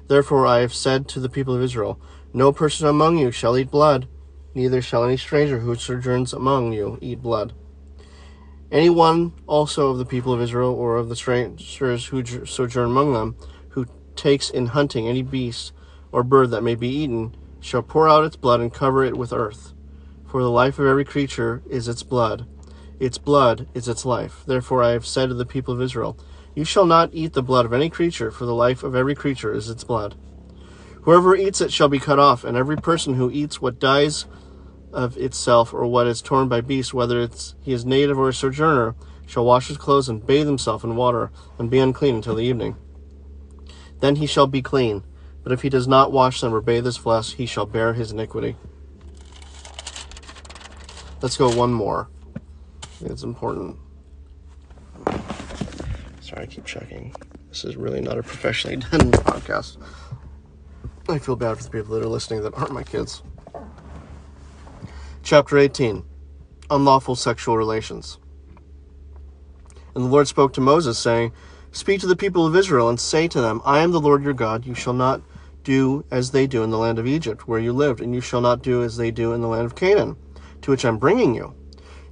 Therefore 0.08 0.46
I 0.46 0.60
have 0.60 0.74
said 0.74 1.08
to 1.08 1.20
the 1.20 1.28
people 1.28 1.54
of 1.54 1.62
Israel, 1.62 2.00
No 2.32 2.52
person 2.52 2.86
among 2.86 3.18
you 3.18 3.30
shall 3.30 3.56
eat 3.56 3.70
blood, 3.70 4.08
neither 4.54 4.82
shall 4.82 5.04
any 5.04 5.16
stranger 5.16 5.60
who 5.60 5.74
sojourns 5.76 6.32
among 6.32 6.72
you 6.72 6.98
eat 7.00 7.22
blood. 7.22 7.54
Any 8.72 8.90
one 8.90 9.32
also 9.46 9.90
of 9.90 9.98
the 9.98 10.04
people 10.04 10.32
of 10.32 10.40
Israel, 10.40 10.72
or 10.72 10.96
of 10.96 11.08
the 11.08 11.16
strangers 11.16 12.06
who 12.06 12.46
sojourn 12.46 12.90
among 12.90 13.12
them, 13.14 13.36
takes 14.20 14.50
in 14.50 14.66
hunting 14.66 15.08
any 15.08 15.22
beast 15.22 15.72
or 16.12 16.22
bird 16.22 16.50
that 16.50 16.62
may 16.62 16.74
be 16.74 16.88
eaten, 16.88 17.34
shall 17.58 17.82
pour 17.82 18.08
out 18.08 18.24
its 18.24 18.36
blood 18.36 18.60
and 18.60 18.72
cover 18.72 19.02
it 19.02 19.16
with 19.16 19.32
earth. 19.32 19.72
For 20.26 20.42
the 20.42 20.50
life 20.50 20.78
of 20.78 20.86
every 20.86 21.04
creature 21.04 21.62
is 21.68 21.88
its 21.88 22.02
blood. 22.02 22.46
Its 22.98 23.16
blood 23.16 23.66
is 23.72 23.88
its 23.88 24.04
life. 24.04 24.42
Therefore 24.46 24.82
I 24.82 24.90
have 24.90 25.06
said 25.06 25.30
to 25.30 25.34
the 25.34 25.46
people 25.46 25.72
of 25.72 25.80
Israel, 25.80 26.18
you 26.54 26.64
shall 26.64 26.84
not 26.84 27.10
eat 27.14 27.32
the 27.32 27.42
blood 27.42 27.64
of 27.64 27.72
any 27.72 27.88
creature, 27.88 28.30
for 28.30 28.44
the 28.44 28.54
life 28.54 28.82
of 28.82 28.94
every 28.94 29.14
creature 29.14 29.54
is 29.54 29.70
its 29.70 29.84
blood. 29.84 30.16
Whoever 31.02 31.34
eats 31.34 31.60
it 31.60 31.72
shall 31.72 31.88
be 31.88 31.98
cut 31.98 32.18
off, 32.18 32.44
and 32.44 32.56
every 32.56 32.76
person 32.76 33.14
who 33.14 33.30
eats 33.30 33.62
what 33.62 33.78
dies 33.78 34.26
of 34.92 35.16
itself 35.16 35.72
or 35.72 35.86
what 35.86 36.06
is 36.06 36.20
torn 36.20 36.48
by 36.48 36.60
beasts, 36.60 36.92
whether 36.92 37.20
it's 37.20 37.54
he 37.62 37.72
is 37.72 37.86
native 37.86 38.18
or 38.18 38.28
a 38.28 38.34
sojourner, 38.34 38.94
shall 39.26 39.44
wash 39.44 39.68
his 39.68 39.78
clothes 39.78 40.08
and 40.08 40.26
bathe 40.26 40.46
himself 40.46 40.84
in 40.84 40.96
water, 40.96 41.30
and 41.58 41.70
be 41.70 41.78
unclean 41.78 42.16
until 42.16 42.34
the 42.34 42.44
evening. 42.44 42.76
Then 44.00 44.16
he 44.16 44.26
shall 44.26 44.46
be 44.46 44.62
clean. 44.62 45.04
But 45.42 45.52
if 45.52 45.62
he 45.62 45.68
does 45.68 45.88
not 45.88 46.12
wash 46.12 46.40
them 46.40 46.54
or 46.54 46.60
bathe 46.60 46.84
his 46.84 46.96
flesh, 46.96 47.34
he 47.34 47.46
shall 47.46 47.66
bear 47.66 47.94
his 47.94 48.12
iniquity. 48.12 48.56
Let's 51.22 51.36
go 51.36 51.54
one 51.54 51.72
more. 51.72 52.08
It's 53.04 53.22
important. 53.22 53.76
Sorry, 56.20 56.42
I 56.42 56.46
keep 56.46 56.64
checking. 56.64 57.14
This 57.48 57.64
is 57.64 57.76
really 57.76 58.00
not 58.00 58.18
a 58.18 58.22
professionally 58.22 58.76
done 58.90 59.10
podcast. 59.10 59.76
I 61.08 61.18
feel 61.18 61.36
bad 61.36 61.56
for 61.56 61.64
the 61.64 61.70
people 61.70 61.94
that 61.94 62.04
are 62.04 62.08
listening 62.08 62.42
that 62.42 62.54
aren't 62.54 62.72
my 62.72 62.82
kids. 62.82 63.22
Chapter 65.22 65.58
18 65.58 66.04
Unlawful 66.70 67.16
Sexual 67.16 67.56
Relations. 67.56 68.18
And 69.94 70.04
the 70.04 70.08
Lord 70.08 70.28
spoke 70.28 70.52
to 70.52 70.60
Moses, 70.60 70.98
saying, 70.98 71.32
Speak 71.72 72.00
to 72.00 72.06
the 72.06 72.16
people 72.16 72.46
of 72.46 72.56
Israel, 72.56 72.88
and 72.88 72.98
say 72.98 73.28
to 73.28 73.40
them, 73.40 73.62
I 73.64 73.78
am 73.78 73.92
the 73.92 74.00
Lord 74.00 74.24
your 74.24 74.32
God. 74.32 74.66
You 74.66 74.74
shall 74.74 74.92
not 74.92 75.22
do 75.62 76.04
as 76.10 76.30
they 76.32 76.46
do 76.46 76.62
in 76.62 76.70
the 76.70 76.78
land 76.78 76.98
of 76.98 77.06
Egypt, 77.06 77.46
where 77.46 77.60
you 77.60 77.72
lived, 77.72 78.00
and 78.00 78.14
you 78.14 78.20
shall 78.20 78.40
not 78.40 78.62
do 78.62 78.82
as 78.82 78.96
they 78.96 79.10
do 79.10 79.32
in 79.32 79.40
the 79.40 79.48
land 79.48 79.66
of 79.66 79.76
Canaan, 79.76 80.16
to 80.62 80.70
which 80.70 80.84
I 80.84 80.88
am 80.88 80.98
bringing 80.98 81.34
you. 81.34 81.54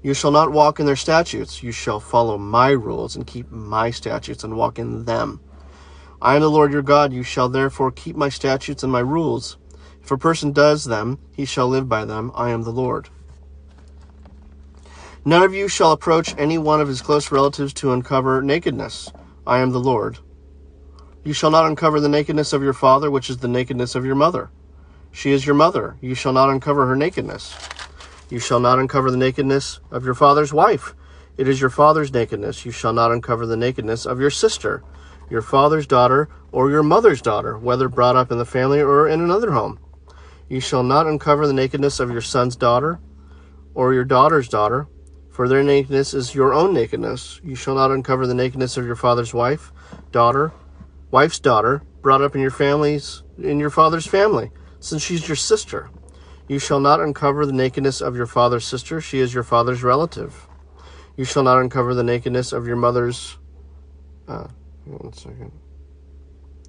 You 0.01 0.15
shall 0.15 0.31
not 0.31 0.53
walk 0.53 0.79
in 0.79 0.87
their 0.87 0.97
statutes. 0.97 1.63
You 1.63 1.73
shall 1.73 1.99
follow 1.99 2.39
my 2.39 2.71
rules 2.71 3.17
and 3.17 3.27
keep 3.27 3.51
my 3.51 3.91
statutes 3.91 4.45
and 4.45 4.57
walk 4.57 4.79
in 4.79 5.05
them. 5.07 5.41
I 6.23 6.37
am 6.37 6.41
the 6.41 6.51
Lord 6.51 6.73
your 6.73 6.83
God. 6.83 7.13
You 7.13 7.25
shall 7.25 7.49
therefore 7.49 7.91
keep 7.91 8.15
my 8.15 8.29
statutes 8.29 8.85
and 8.85 8.93
my 8.93 9.01
rules. 9.01 9.57
If 10.03 10.11
a 10.13 10.17
person 10.17 10.53
does 10.53 10.85
them, 10.85 11.19
he 11.33 11.45
shall 11.45 11.69
live 11.69 11.89
by 11.89 12.05
them. 12.05 12.31
I 12.35 12.51
am 12.51 12.63
the 12.63 12.71
Lord. 12.71 13.09
None 15.25 15.43
of 15.43 15.53
you 15.53 15.69
shall 15.69 15.93
approach 15.93 16.35
any 16.39 16.59
one 16.59 16.81
of 16.81 16.89
his 16.89 17.03
close 17.03 17.33
relatives 17.33 17.75
to 17.75 17.93
uncover 17.93 18.41
nakedness. 18.41 19.13
I 19.49 19.61
am 19.61 19.71
the 19.71 19.81
Lord. 19.81 20.19
You 21.25 21.33
shall 21.33 21.51
not 21.51 21.65
uncover 21.65 22.01
the 22.01 22.09
nakedness 22.09 22.53
of 22.53 22.63
your 22.63 22.75
father, 22.75 23.11
which 23.11 23.31
is 23.31 23.39
the 23.39 23.49
nakedness 23.49 23.95
of 23.95 24.05
your 24.05 24.15
mother. 24.15 24.51
She 25.11 25.33
is 25.33 25.47
your 25.47 25.55
mother. 25.55 25.97
You 26.03 26.15
shall 26.15 26.35
not 26.35 26.51
uncover 26.51 26.87
her 26.87 26.95
nakedness. 26.95 27.57
You 28.29 28.41
shall 28.41 28.61
not 28.61 28.79
uncover 28.79 29.11
the 29.11 29.17
nakedness 29.17 29.81
of 29.91 30.05
your 30.05 30.13
father's 30.13 30.53
wife. 30.53 30.95
It 31.39 31.49
is 31.49 31.63
your 31.63 31.71
father's 31.71 32.13
nakedness. 32.13 32.67
You 32.67 32.73
shall 32.73 32.93
not 32.93 33.11
uncover 33.11 33.47
the 33.47 33.57
nakedness 33.57 34.05
of 34.05 34.21
your 34.21 34.29
sister, 34.29 34.85
your 35.31 35.41
father's 35.41 35.87
daughter, 35.87 36.29
or 36.53 36.71
your 36.71 36.83
mother's 36.83 37.23
daughter, 37.23 37.57
whether 37.57 37.89
brought 37.89 38.17
up 38.17 38.31
in 38.31 38.37
the 38.37 38.45
family 38.45 38.83
or 38.83 39.09
in 39.09 39.23
another 39.23 39.53
home. 39.53 39.79
You 40.51 40.61
shall 40.61 40.83
not 40.83 41.07
uncover 41.07 41.47
the 41.47 41.55
nakedness 41.55 42.01
of 42.01 42.11
your 42.11 42.21
son's 42.21 42.55
daughter, 42.55 43.01
or 43.73 43.95
your 43.95 44.05
daughter's 44.05 44.51
daughter, 44.51 44.89
for 45.39 45.47
their 45.47 45.63
nakedness 45.63 46.15
is 46.15 46.35
your 46.35 46.53
own 46.53 46.75
nakedness. 46.75 47.41
You 47.45 47.55
shall 47.55 47.77
not 47.77 47.93
uncover 47.93 48.27
the 48.27 48.35
nakedness 48.35 48.77
of 48.77 48.85
your 48.85 48.97
father's 48.97 49.33
wife, 49.33 49.71
daughter, 50.11 50.53
wife's 51.13 51.39
daughter, 51.39 51.85
brought 52.03 52.23
up 52.23 52.35
in 52.35 52.41
your 52.41 52.51
family's 52.51 53.23
in 53.39 53.61
your 53.61 53.71
father's 53.71 54.05
family, 54.05 54.51
since 54.81 55.01
she's 55.01 55.29
your 55.29 55.37
sister. 55.37 55.91
You 56.49 56.59
shall 56.59 56.81
not 56.81 56.99
uncover 56.99 57.47
the 57.47 57.53
nakedness 57.53 58.01
of 58.01 58.17
your 58.17 58.27
father's 58.27 58.67
sister, 58.67 59.01
she 59.01 59.21
is 59.21 59.33
your 59.33 59.45
father's 59.45 59.85
relative. 59.85 60.49
You 61.17 61.25
shall 61.25 61.45
not 61.45 61.61
uncover 61.61 61.95
the 61.95 62.03
nakedness 62.03 62.53
of 62.53 62.67
your 62.67 62.75
mother's. 62.75 63.39
Uh, 64.27 64.49
one 64.87 65.13
second. 65.13 65.53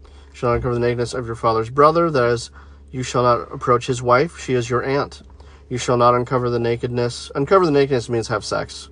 You 0.04 0.34
shall 0.34 0.50
not 0.50 0.58
uncover 0.58 0.76
the 0.76 0.82
nakedness 0.82 1.16
of 1.16 1.26
your 1.26 1.34
father's 1.34 1.72
brother, 1.72 2.12
that 2.12 2.26
is, 2.34 2.52
you 2.92 3.02
shall 3.02 3.24
not 3.24 3.52
approach 3.52 3.88
his 3.88 4.04
wife, 4.04 4.38
she 4.38 4.54
is 4.54 4.70
your 4.70 4.84
aunt. 4.84 5.24
You 5.70 5.78
shall 5.78 5.98
not 5.98 6.16
uncover 6.16 6.50
the 6.50 6.60
nakedness. 6.60 7.32
Uncover 7.36 7.66
the 7.66 7.72
nakedness 7.72 8.10
means 8.10 8.28
have 8.28 8.44
sex. 8.44 8.90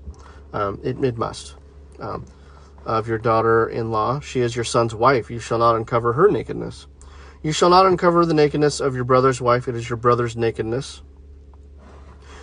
Um, 0.53 0.79
it, 0.83 1.03
it 1.03 1.17
must. 1.17 1.55
Um, 1.99 2.25
of 2.85 3.07
your 3.07 3.17
daughter 3.17 3.67
in 3.67 3.91
law, 3.91 4.19
she 4.19 4.39
is 4.39 4.55
your 4.55 4.63
son's 4.63 4.95
wife. 4.95 5.29
You 5.29 5.39
shall 5.39 5.57
not 5.57 5.75
uncover 5.75 6.13
her 6.13 6.29
nakedness. 6.29 6.87
You 7.43 7.51
shall 7.51 7.69
not 7.69 7.85
uncover 7.85 8.25
the 8.25 8.33
nakedness 8.33 8.79
of 8.79 8.95
your 8.95 9.03
brother's 9.03 9.41
wife, 9.41 9.67
it 9.67 9.75
is 9.75 9.89
your 9.89 9.97
brother's 9.97 10.37
nakedness. 10.37 11.01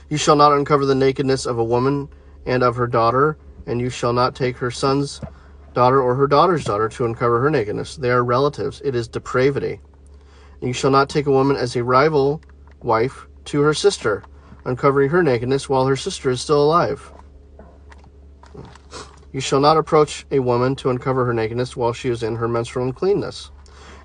You 0.08 0.16
shall 0.18 0.36
not 0.36 0.52
uncover 0.52 0.84
the 0.84 0.94
nakedness 0.94 1.46
of 1.46 1.58
a 1.58 1.64
woman 1.64 2.08
and 2.44 2.62
of 2.62 2.76
her 2.76 2.86
daughter, 2.86 3.38
and 3.66 3.80
you 3.80 3.88
shall 3.88 4.12
not 4.12 4.34
take 4.34 4.58
her 4.58 4.70
son's 4.70 5.20
daughter 5.72 6.00
or 6.00 6.14
her 6.14 6.26
daughter's 6.26 6.64
daughter 6.64 6.88
to 6.90 7.04
uncover 7.04 7.40
her 7.40 7.50
nakedness. 7.50 7.96
They 7.96 8.10
are 8.10 8.22
relatives. 8.22 8.82
It 8.84 8.94
is 8.94 9.08
depravity. 9.08 9.80
And 10.60 10.68
you 10.68 10.74
shall 10.74 10.90
not 10.90 11.08
take 11.08 11.26
a 11.26 11.32
woman 11.32 11.56
as 11.56 11.74
a 11.74 11.82
rival 11.82 12.42
wife 12.82 13.26
to 13.46 13.60
her 13.62 13.74
sister, 13.74 14.22
uncovering 14.64 15.10
her 15.10 15.22
nakedness 15.22 15.68
while 15.68 15.86
her 15.86 15.96
sister 15.96 16.30
is 16.30 16.40
still 16.40 16.62
alive. 16.62 17.12
You 19.32 19.40
shall 19.40 19.60
not 19.60 19.76
approach 19.76 20.26
a 20.30 20.38
woman 20.38 20.76
to 20.76 20.90
uncover 20.90 21.24
her 21.24 21.34
nakedness 21.34 21.76
while 21.76 21.92
she 21.92 22.08
is 22.08 22.22
in 22.22 22.36
her 22.36 22.48
menstrual 22.48 22.86
uncleanness. 22.86 23.50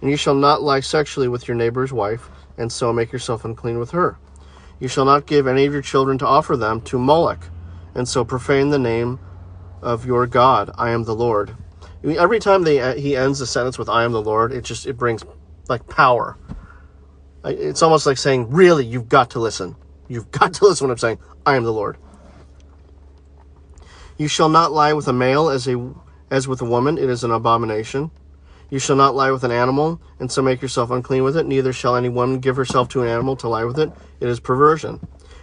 And 0.02 0.10
you 0.10 0.18
shall 0.18 0.34
not 0.34 0.64
lie 0.64 0.80
sexually 0.80 1.28
with 1.28 1.48
your 1.48 1.56
neighbor's 1.56 1.94
wife, 1.94 2.30
and 2.58 2.72
so 2.72 2.92
make 2.92 3.12
yourself 3.12 3.46
unclean 3.46 3.80
with 3.80 3.92
her. 3.92 4.18
You 4.80 4.88
shall 4.88 5.06
not 5.06 5.28
give 5.28 5.46
any 5.46 5.66
of 5.66 5.74
your 5.74 5.82
children 5.82 6.18
to 6.20 6.26
offer 6.26 6.58
them 6.58 6.82
to 6.82 6.98
Moloch, 6.98 7.50
and 7.94 8.08
so 8.08 8.24
profane 8.24 8.70
the 8.70 8.80
name 8.80 9.20
of 9.82 10.06
your 10.06 10.26
God. 10.26 10.72
I 10.78 10.92
am 10.92 11.04
the 11.04 11.16
Lord. 11.16 11.56
Every 12.04 12.40
time 12.40 12.64
they 12.64 13.00
he 13.00 13.16
ends 13.16 13.40
the 13.40 13.46
sentence 13.46 13.78
with 13.78 13.90
"I 13.90 14.06
am 14.06 14.14
the 14.14 14.22
Lord," 14.22 14.54
it 14.54 14.64
just 14.64 14.88
it 14.88 14.98
brings 14.98 15.24
like 15.68 15.88
power. 15.90 16.38
It's 17.46 17.82
almost 17.82 18.06
like 18.06 18.18
saying, 18.18 18.50
"Really, 18.52 18.86
you've 18.86 19.10
got 19.10 19.32
to 19.32 19.40
listen. 19.40 19.76
You've 20.08 20.32
got 20.32 20.54
to 20.56 20.66
listen 20.68 20.86
when 20.88 20.92
I'm 20.92 20.98
saying 20.98 21.20
I 21.46 21.56
am 21.56 21.64
the 21.64 21.74
Lord." 21.74 21.98
You 24.18 24.28
shall 24.28 24.50
not 24.50 24.72
lie 24.74 24.94
with 24.94 25.08
a 25.08 25.14
male 25.14 25.50
as 25.50 25.68
a 25.68 25.94
as 26.30 26.48
with 26.48 26.62
a 26.62 26.66
woman; 26.66 26.98
it 26.98 27.10
is 27.10 27.24
an 27.24 27.32
abomination. 27.32 28.12
You 28.70 28.78
shall 28.78 28.96
not 28.96 29.16
lie 29.16 29.32
with 29.32 29.44
an 29.44 29.52
animal, 29.52 30.00
and 30.20 30.32
so 30.32 30.42
make 30.42 30.62
yourself 30.62 30.92
unclean 30.92 31.24
with 31.24 31.36
it. 31.36 31.46
Neither 31.46 31.74
shall 31.74 31.96
any 31.96 32.10
woman 32.10 32.40
give 32.40 32.56
herself 32.56 32.88
to 32.90 33.02
an 33.02 33.08
animal 33.08 33.36
to 33.38 33.48
lie 33.48 33.64
with 33.64 33.80
it. 33.80 33.92
It 34.20 34.28
is 34.28 34.40
perversion. 34.40 35.00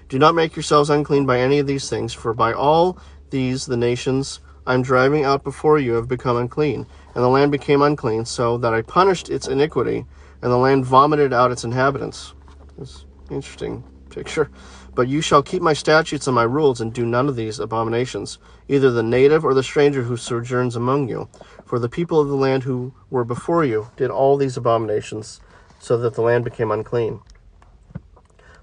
Do 0.08 0.18
not 0.18 0.36
make 0.36 0.54
yourselves 0.54 0.90
unclean 0.90 1.26
by 1.26 1.40
any 1.40 1.58
of 1.58 1.66
these 1.66 1.90
things, 1.90 2.12
for 2.12 2.32
by 2.34 2.52
all 2.52 2.98
these 3.30 3.66
the 3.66 3.76
nations 3.76 4.38
I 4.64 4.74
am 4.74 4.82
driving 4.82 5.24
out 5.24 5.42
before 5.42 5.78
you 5.78 5.94
have 5.94 6.06
become 6.06 6.36
unclean. 6.36 6.86
And 7.14 7.24
the 7.24 7.28
land 7.28 7.50
became 7.50 7.82
unclean, 7.82 8.26
so 8.26 8.58
that 8.58 8.74
I 8.74 8.82
punished 8.82 9.28
its 9.28 9.48
iniquity, 9.48 10.06
and 10.42 10.50
the 10.50 10.56
land 10.56 10.84
vomited 10.84 11.32
out 11.32 11.52
its 11.52 11.64
inhabitants. 11.64 12.34
It's 12.78 13.04
interesting 13.30 13.82
picture. 14.10 14.50
But 14.94 15.08
you 15.08 15.20
shall 15.20 15.42
keep 15.42 15.60
my 15.60 15.74
statutes 15.74 16.26
and 16.26 16.34
my 16.34 16.44
rules, 16.44 16.80
and 16.80 16.92
do 16.92 17.04
none 17.04 17.28
of 17.28 17.36
these 17.36 17.58
abominations, 17.58 18.38
either 18.66 18.90
the 18.90 19.02
native 19.02 19.44
or 19.44 19.52
the 19.52 19.62
stranger 19.62 20.02
who 20.02 20.16
sojourns 20.16 20.74
among 20.74 21.08
you. 21.08 21.28
For 21.66 21.78
the 21.78 21.88
people 21.88 22.18
of 22.18 22.28
the 22.28 22.34
land 22.34 22.62
who 22.62 22.94
were 23.10 23.24
before 23.24 23.64
you 23.64 23.90
did 23.96 24.10
all 24.10 24.36
these 24.36 24.56
abominations, 24.56 25.40
so 25.78 25.98
that 25.98 26.14
the 26.14 26.22
land 26.22 26.44
became 26.44 26.70
unclean. 26.70 27.20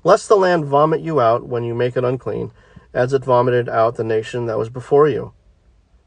Lest 0.03 0.27
the 0.27 0.35
land 0.35 0.65
vomit 0.65 1.01
you 1.01 1.21
out 1.21 1.45
when 1.45 1.63
you 1.63 1.75
make 1.75 1.95
it 1.95 2.03
unclean, 2.03 2.51
as 2.93 3.13
it 3.13 3.23
vomited 3.23 3.69
out 3.69 3.95
the 3.95 4.03
nation 4.03 4.47
that 4.47 4.57
was 4.57 4.69
before 4.69 5.07
you. 5.07 5.33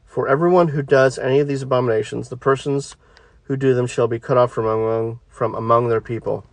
For 0.05 0.27
everyone 0.27 0.69
who 0.69 0.81
does 0.81 1.17
any 1.17 1.39
of 1.39 1.47
these 1.47 1.61
abominations, 1.61 2.29
the 2.29 2.37
persons 2.37 2.95
who 3.47 3.57
do 3.57 3.73
them 3.73 3.87
shall 3.87 4.07
be 4.07 4.19
cut 4.19 4.37
off 4.37 4.51
from 4.51 4.65
among, 4.65 5.19
from 5.27 5.55
among 5.55 5.89
their 5.89 6.01
people. 6.01 6.45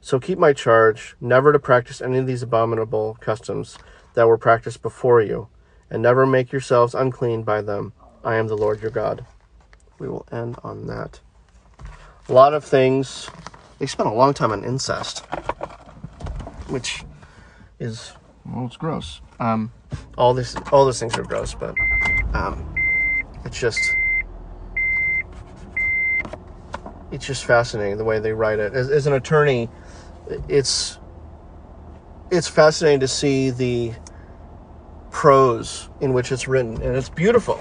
So 0.00 0.18
keep 0.20 0.38
my 0.38 0.52
charge, 0.52 1.16
never 1.20 1.52
to 1.52 1.58
practice 1.58 2.00
any 2.00 2.18
of 2.18 2.26
these 2.26 2.42
abominable 2.42 3.16
customs 3.20 3.78
that 4.14 4.28
were 4.28 4.38
practiced 4.38 4.82
before 4.82 5.20
you, 5.20 5.48
and 5.90 6.02
never 6.02 6.26
make 6.26 6.52
yourselves 6.52 6.94
unclean 6.94 7.42
by 7.42 7.62
them. 7.62 7.92
I 8.22 8.36
am 8.36 8.46
the 8.46 8.56
Lord 8.56 8.80
your 8.80 8.90
God 8.90 9.26
we 9.98 10.08
will 10.08 10.26
end 10.30 10.56
on 10.62 10.86
that. 10.86 11.20
A 12.28 12.32
lot 12.32 12.54
of 12.54 12.64
things. 12.64 13.28
They 13.78 13.86
spent 13.86 14.08
a 14.08 14.12
long 14.12 14.34
time 14.34 14.52
on 14.52 14.64
incest, 14.64 15.20
which 16.68 17.04
is 17.78 18.12
well, 18.46 18.66
it's 18.66 18.76
gross. 18.76 19.20
Um, 19.40 19.72
all 20.16 20.34
this, 20.34 20.56
all 20.70 20.84
those 20.84 21.00
things 21.00 21.16
are 21.16 21.22
gross, 21.22 21.54
but 21.54 21.74
um, 22.34 22.74
it's 23.44 23.58
just, 23.58 23.80
it's 27.10 27.26
just 27.26 27.44
fascinating 27.44 27.96
the 27.98 28.04
way 28.04 28.18
they 28.18 28.32
write 28.32 28.58
it. 28.58 28.74
As, 28.74 28.90
as 28.90 29.06
an 29.06 29.12
attorney, 29.12 29.68
it's 30.48 30.98
it's 32.30 32.48
fascinating 32.48 33.00
to 33.00 33.08
see 33.08 33.50
the 33.50 33.92
prose 35.10 35.88
in 36.00 36.12
which 36.12 36.32
it's 36.32 36.48
written, 36.48 36.80
and 36.82 36.96
it's 36.96 37.08
beautiful. 37.08 37.60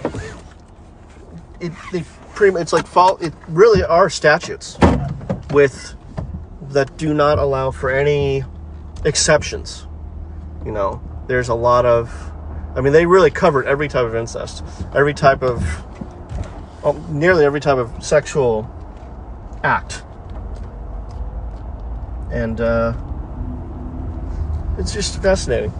It, 1.59 1.71
they 1.91 2.03
pretty 2.33 2.59
it's 2.59 2.73
like 2.73 2.87
fall 2.87 3.17
it 3.17 3.33
really 3.47 3.83
are 3.83 4.09
statutes 4.09 4.77
with 5.51 5.95
that 6.69 6.97
do 6.97 7.13
not 7.13 7.37
allow 7.37 7.71
for 7.71 7.91
any 7.91 8.43
exceptions 9.05 9.87
you 10.65 10.71
know 10.71 11.01
there's 11.27 11.49
a 11.49 11.53
lot 11.53 11.85
of 11.85 12.31
i 12.75 12.81
mean 12.81 12.91
they 12.91 13.05
really 13.05 13.29
covered 13.29 13.65
every 13.67 13.87
type 13.87 14.05
of 14.05 14.15
incest 14.15 14.63
every 14.95 15.13
type 15.13 15.43
of 15.43 15.63
well, 16.83 16.93
nearly 17.09 17.45
every 17.45 17.59
type 17.59 17.77
of 17.77 18.03
sexual 18.03 18.69
act 19.63 20.03
and 22.31 22.61
uh, 22.61 22.93
it's 24.77 24.93
just 24.93 25.21
fascinating 25.21 25.73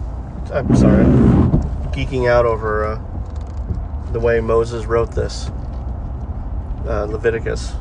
i'm 0.52 0.74
sorry 0.74 1.04
I'm 1.04 1.92
geeking 1.92 2.28
out 2.28 2.46
over 2.46 2.84
uh, 2.84 4.12
the 4.12 4.20
way 4.20 4.40
moses 4.40 4.86
wrote 4.86 5.12
this 5.12 5.50
uh, 6.86 7.04
Leviticus. 7.04 7.72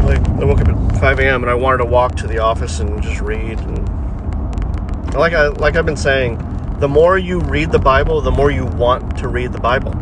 like 0.04 0.20
I 0.40 0.44
woke 0.44 0.60
up 0.60 0.68
at 0.68 1.00
5 1.00 1.18
a.m. 1.20 1.42
and 1.42 1.50
I 1.50 1.54
wanted 1.54 1.78
to 1.78 1.84
walk 1.84 2.16
to 2.16 2.26
the 2.26 2.38
office 2.38 2.80
and 2.80 3.02
just 3.02 3.20
read. 3.20 3.58
And 3.60 5.14
like 5.14 5.32
I 5.32 5.48
like 5.48 5.76
I've 5.76 5.86
been 5.86 5.96
saying, 5.96 6.38
the 6.78 6.88
more 6.88 7.18
you 7.18 7.40
read 7.40 7.70
the 7.70 7.78
Bible, 7.78 8.20
the 8.20 8.30
more 8.30 8.50
you 8.50 8.66
want 8.66 9.16
to 9.18 9.28
read 9.28 9.52
the 9.52 9.60
Bible, 9.60 9.92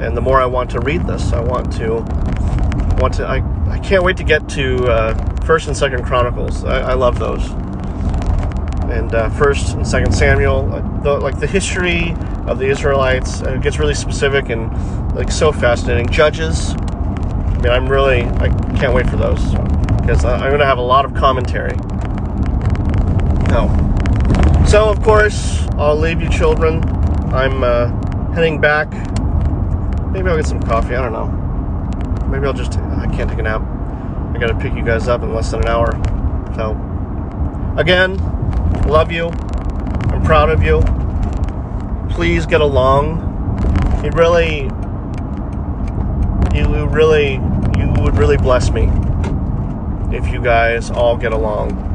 and 0.00 0.16
the 0.16 0.20
more 0.20 0.40
I 0.40 0.46
want 0.46 0.70
to 0.70 0.80
read 0.80 1.06
this. 1.06 1.32
I 1.32 1.40
want 1.40 1.72
to 1.74 2.04
want 3.00 3.14
to. 3.14 3.26
I 3.26 3.42
I 3.70 3.78
can't 3.78 4.04
wait 4.04 4.16
to 4.18 4.24
get 4.24 4.48
to 4.50 4.86
uh, 4.86 5.36
First 5.44 5.66
and 5.66 5.76
Second 5.76 6.04
Chronicles. 6.04 6.64
I, 6.64 6.90
I 6.90 6.94
love 6.94 7.18
those. 7.18 7.50
And 8.90 9.14
uh, 9.14 9.30
First 9.30 9.74
and 9.74 9.86
Second 9.86 10.12
Samuel, 10.12 10.68
the, 11.02 11.18
like 11.18 11.40
the 11.40 11.46
history 11.46 12.14
of 12.46 12.58
the 12.58 12.66
Israelites, 12.66 13.42
uh, 13.42 13.54
it 13.54 13.62
gets 13.62 13.78
really 13.78 13.94
specific 13.94 14.50
and 14.50 14.70
like 15.14 15.32
so 15.32 15.50
fascinating. 15.50 16.08
Judges, 16.08 16.74
mean, 17.62 17.72
I'm 17.72 17.88
really, 17.88 18.22
I 18.24 18.48
can't 18.76 18.92
wait 18.92 19.08
for 19.08 19.16
those 19.16 19.40
because 20.00 20.24
I'm 20.24 20.40
going 20.40 20.58
to 20.58 20.66
have 20.66 20.78
a 20.78 20.82
lot 20.82 21.04
of 21.04 21.14
commentary. 21.14 21.76
No. 23.48 23.68
So, 24.66 24.88
of 24.88 25.02
course, 25.02 25.66
I'll 25.78 25.96
leave 25.96 26.20
you 26.20 26.28
children. 26.28 26.82
I'm 27.32 27.62
uh, 27.62 28.32
heading 28.32 28.60
back. 28.60 28.90
Maybe 30.10 30.28
I'll 30.28 30.36
get 30.36 30.46
some 30.46 30.60
coffee. 30.60 30.96
I 30.96 31.02
don't 31.02 31.12
know. 31.12 32.26
Maybe 32.28 32.46
I'll 32.46 32.52
just, 32.52 32.78
I 32.78 33.06
can't 33.14 33.30
take 33.30 33.38
a 33.38 33.42
nap. 33.42 33.62
I 34.34 34.38
got 34.38 34.48
to 34.48 34.58
pick 34.58 34.74
you 34.74 34.84
guys 34.84 35.06
up 35.06 35.22
in 35.22 35.32
less 35.32 35.50
than 35.50 35.60
an 35.60 35.68
hour. 35.68 35.92
So, 36.56 36.72
again, 37.78 38.16
love 38.86 39.12
you. 39.12 39.28
I'm 39.28 40.22
proud 40.22 40.50
of 40.50 40.62
you. 40.62 40.82
Please 42.10 42.44
get 42.44 42.60
along. 42.60 43.30
It 44.04 44.14
really, 44.14 44.62
you 46.54 46.86
really, 46.88 47.38
would 48.02 48.18
really 48.18 48.36
bless 48.36 48.70
me 48.70 48.90
if 50.16 50.26
you 50.32 50.42
guys 50.42 50.90
all 50.90 51.16
get 51.16 51.32
along. 51.32 51.88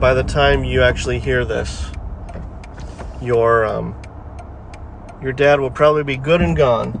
By 0.00 0.14
the 0.14 0.22
time 0.22 0.64
you 0.64 0.82
actually 0.82 1.18
hear 1.18 1.44
this, 1.44 1.86
your 3.20 3.64
um, 3.64 3.94
your 5.22 5.32
dad 5.32 5.60
will 5.60 5.70
probably 5.70 6.02
be 6.02 6.16
good 6.16 6.40
and 6.40 6.56
gone. 6.56 7.00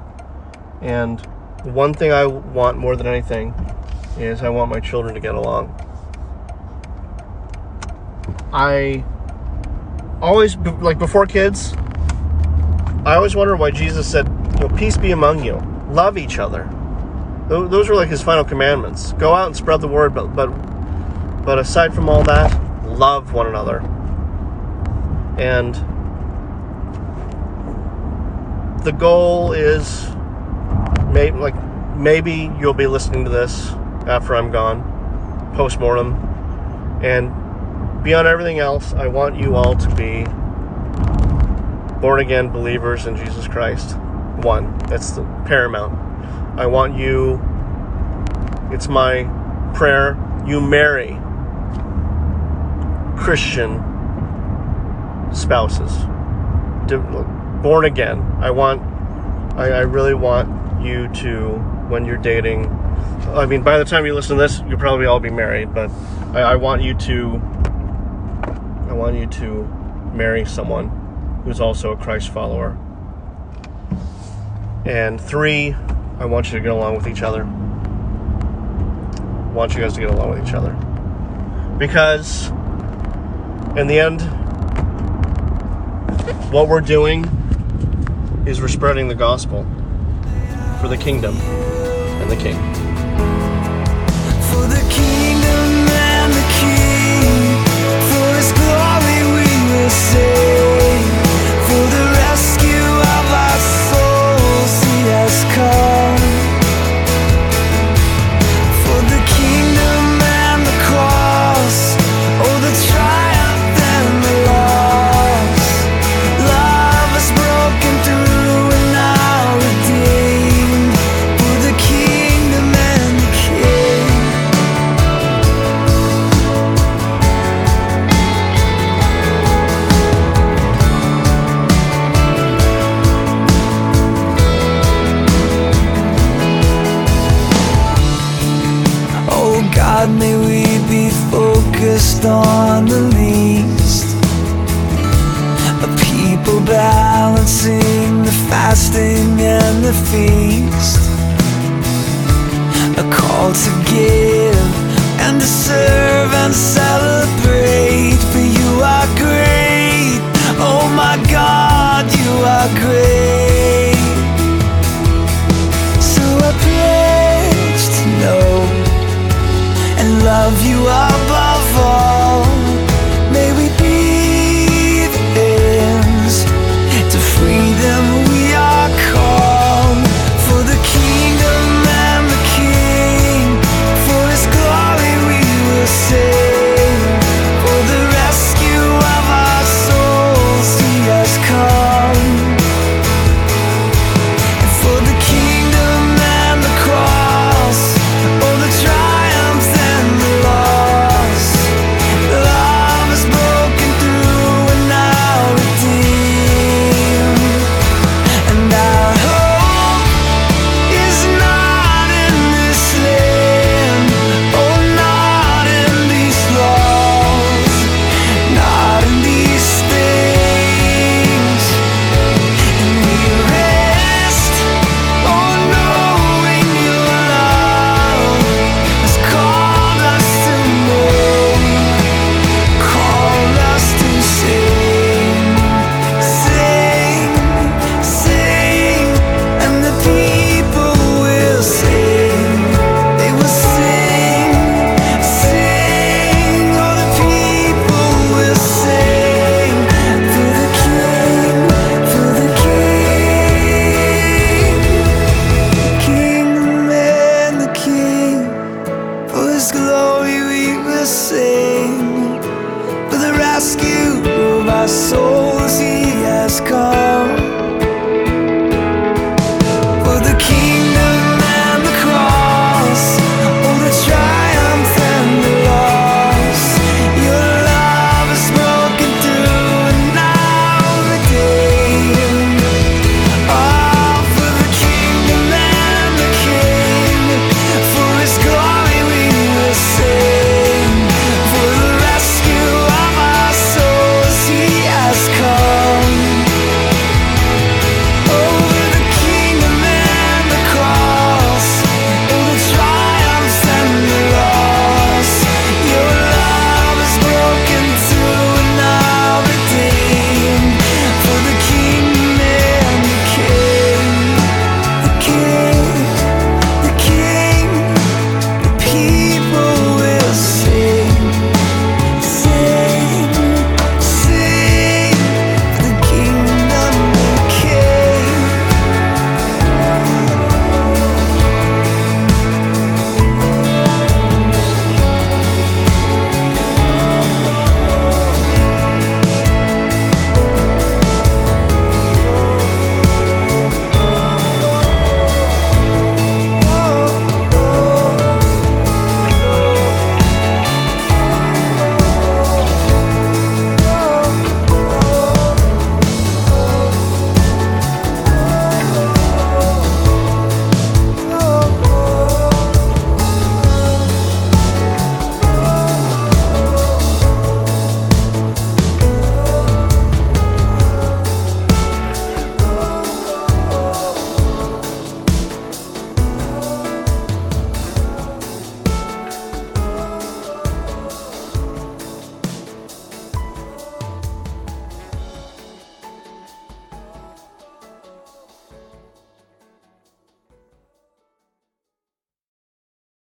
And 0.80 1.20
one 1.64 1.94
thing 1.94 2.12
I 2.12 2.26
want 2.26 2.78
more 2.78 2.96
than 2.96 3.06
anything 3.06 3.54
is 4.18 4.42
I 4.42 4.48
want 4.48 4.70
my 4.70 4.80
children 4.80 5.14
to 5.14 5.20
get 5.20 5.34
along. 5.34 5.74
I 8.52 9.04
always 10.20 10.56
like 10.56 10.98
before 10.98 11.26
kids. 11.26 11.74
I 13.04 13.14
always 13.14 13.36
wonder 13.36 13.56
why 13.56 13.70
Jesus 13.70 14.10
said, 14.10 14.26
you 14.54 14.60
know, 14.60 14.76
"Peace 14.76 14.96
be 14.96 15.12
among 15.12 15.44
you. 15.44 15.75
Love 15.96 16.16
each 16.18 16.38
other." 16.38 16.68
Those 17.48 17.88
were 17.88 17.94
like 17.94 18.08
his 18.08 18.22
final 18.22 18.44
commandments. 18.44 19.12
Go 19.12 19.32
out 19.32 19.46
and 19.46 19.56
spread 19.56 19.80
the 19.80 19.88
word, 19.88 20.14
but 20.14 20.34
but 20.34 20.48
but 21.44 21.58
aside 21.58 21.94
from 21.94 22.08
all 22.08 22.24
that, 22.24 22.50
love 22.84 23.32
one 23.32 23.46
another. 23.46 23.78
And 25.38 25.74
the 28.84 28.92
goal 28.92 29.52
is 29.52 30.08
maybe 31.12 31.38
like 31.38 31.54
maybe 31.96 32.50
you'll 32.58 32.74
be 32.74 32.88
listening 32.88 33.24
to 33.24 33.30
this 33.30 33.70
after 34.06 34.34
I'm 34.34 34.50
gone, 34.50 34.82
post 35.54 35.78
mortem, 35.78 36.14
and 37.02 37.30
beyond 38.02 38.26
everything 38.26 38.58
else, 38.58 38.92
I 38.94 39.06
want 39.06 39.36
you 39.36 39.54
all 39.54 39.76
to 39.76 39.94
be 39.94 40.24
born 42.00 42.20
again 42.20 42.50
believers 42.50 43.06
in 43.06 43.16
Jesus 43.16 43.46
Christ. 43.48 43.96
One, 44.42 44.76
that's 44.88 45.10
the 45.12 45.22
paramount. 45.46 45.94
I 46.58 46.66
want 46.66 46.96
you, 46.96 47.40
it's 48.72 48.88
my 48.88 49.24
prayer, 49.74 50.16
you 50.46 50.60
marry 50.60 51.18
Christian 53.18 53.82
spouses, 55.32 55.92
born 57.62 57.84
again. 57.84 58.20
I 58.40 58.50
want, 58.50 58.82
I, 59.58 59.70
I 59.70 59.80
really 59.80 60.14
want 60.14 60.82
you 60.84 61.08
to, 61.08 61.52
when 61.88 62.04
you're 62.04 62.16
dating, 62.16 62.66
I 63.28 63.46
mean, 63.46 63.62
by 63.62 63.78
the 63.78 63.84
time 63.84 64.06
you 64.06 64.14
listen 64.14 64.36
to 64.36 64.42
this, 64.42 64.60
you'll 64.68 64.78
probably 64.78 65.06
all 65.06 65.20
be 65.20 65.30
married, 65.30 65.74
but 65.74 65.90
I, 66.32 66.40
I 66.40 66.56
want 66.56 66.82
you 66.82 66.94
to, 66.94 67.40
I 68.88 68.92
want 68.92 69.16
you 69.16 69.26
to 69.26 69.64
marry 70.14 70.44
someone 70.44 71.42
who's 71.44 71.60
also 71.60 71.92
a 71.92 71.96
Christ 71.96 72.30
follower. 72.30 72.78
And 74.86 75.20
three, 75.20 75.74
I 76.20 76.26
want 76.26 76.46
you 76.46 76.52
to 76.52 76.60
get 76.60 76.70
along 76.70 76.96
with 76.96 77.08
each 77.08 77.22
other. 77.22 77.42
I 77.42 79.52
want 79.52 79.74
you 79.74 79.80
guys 79.80 79.94
to 79.94 80.00
get 80.00 80.10
along 80.10 80.30
with 80.30 80.46
each 80.46 80.54
other. 80.54 80.70
Because, 81.76 82.46
in 83.76 83.88
the 83.88 83.98
end, 83.98 84.22
what 86.52 86.68
we're 86.68 86.80
doing 86.80 87.24
is 88.46 88.60
we're 88.60 88.68
spreading 88.68 89.08
the 89.08 89.16
gospel 89.16 89.64
for 90.80 90.86
the 90.86 90.96
kingdom 90.96 91.36
and 91.36 92.30
the 92.30 92.36
king. 92.36 92.54
For 94.52 94.68
the 94.68 94.86
kingdom 94.88 95.88
and 95.90 96.32
the 96.32 96.56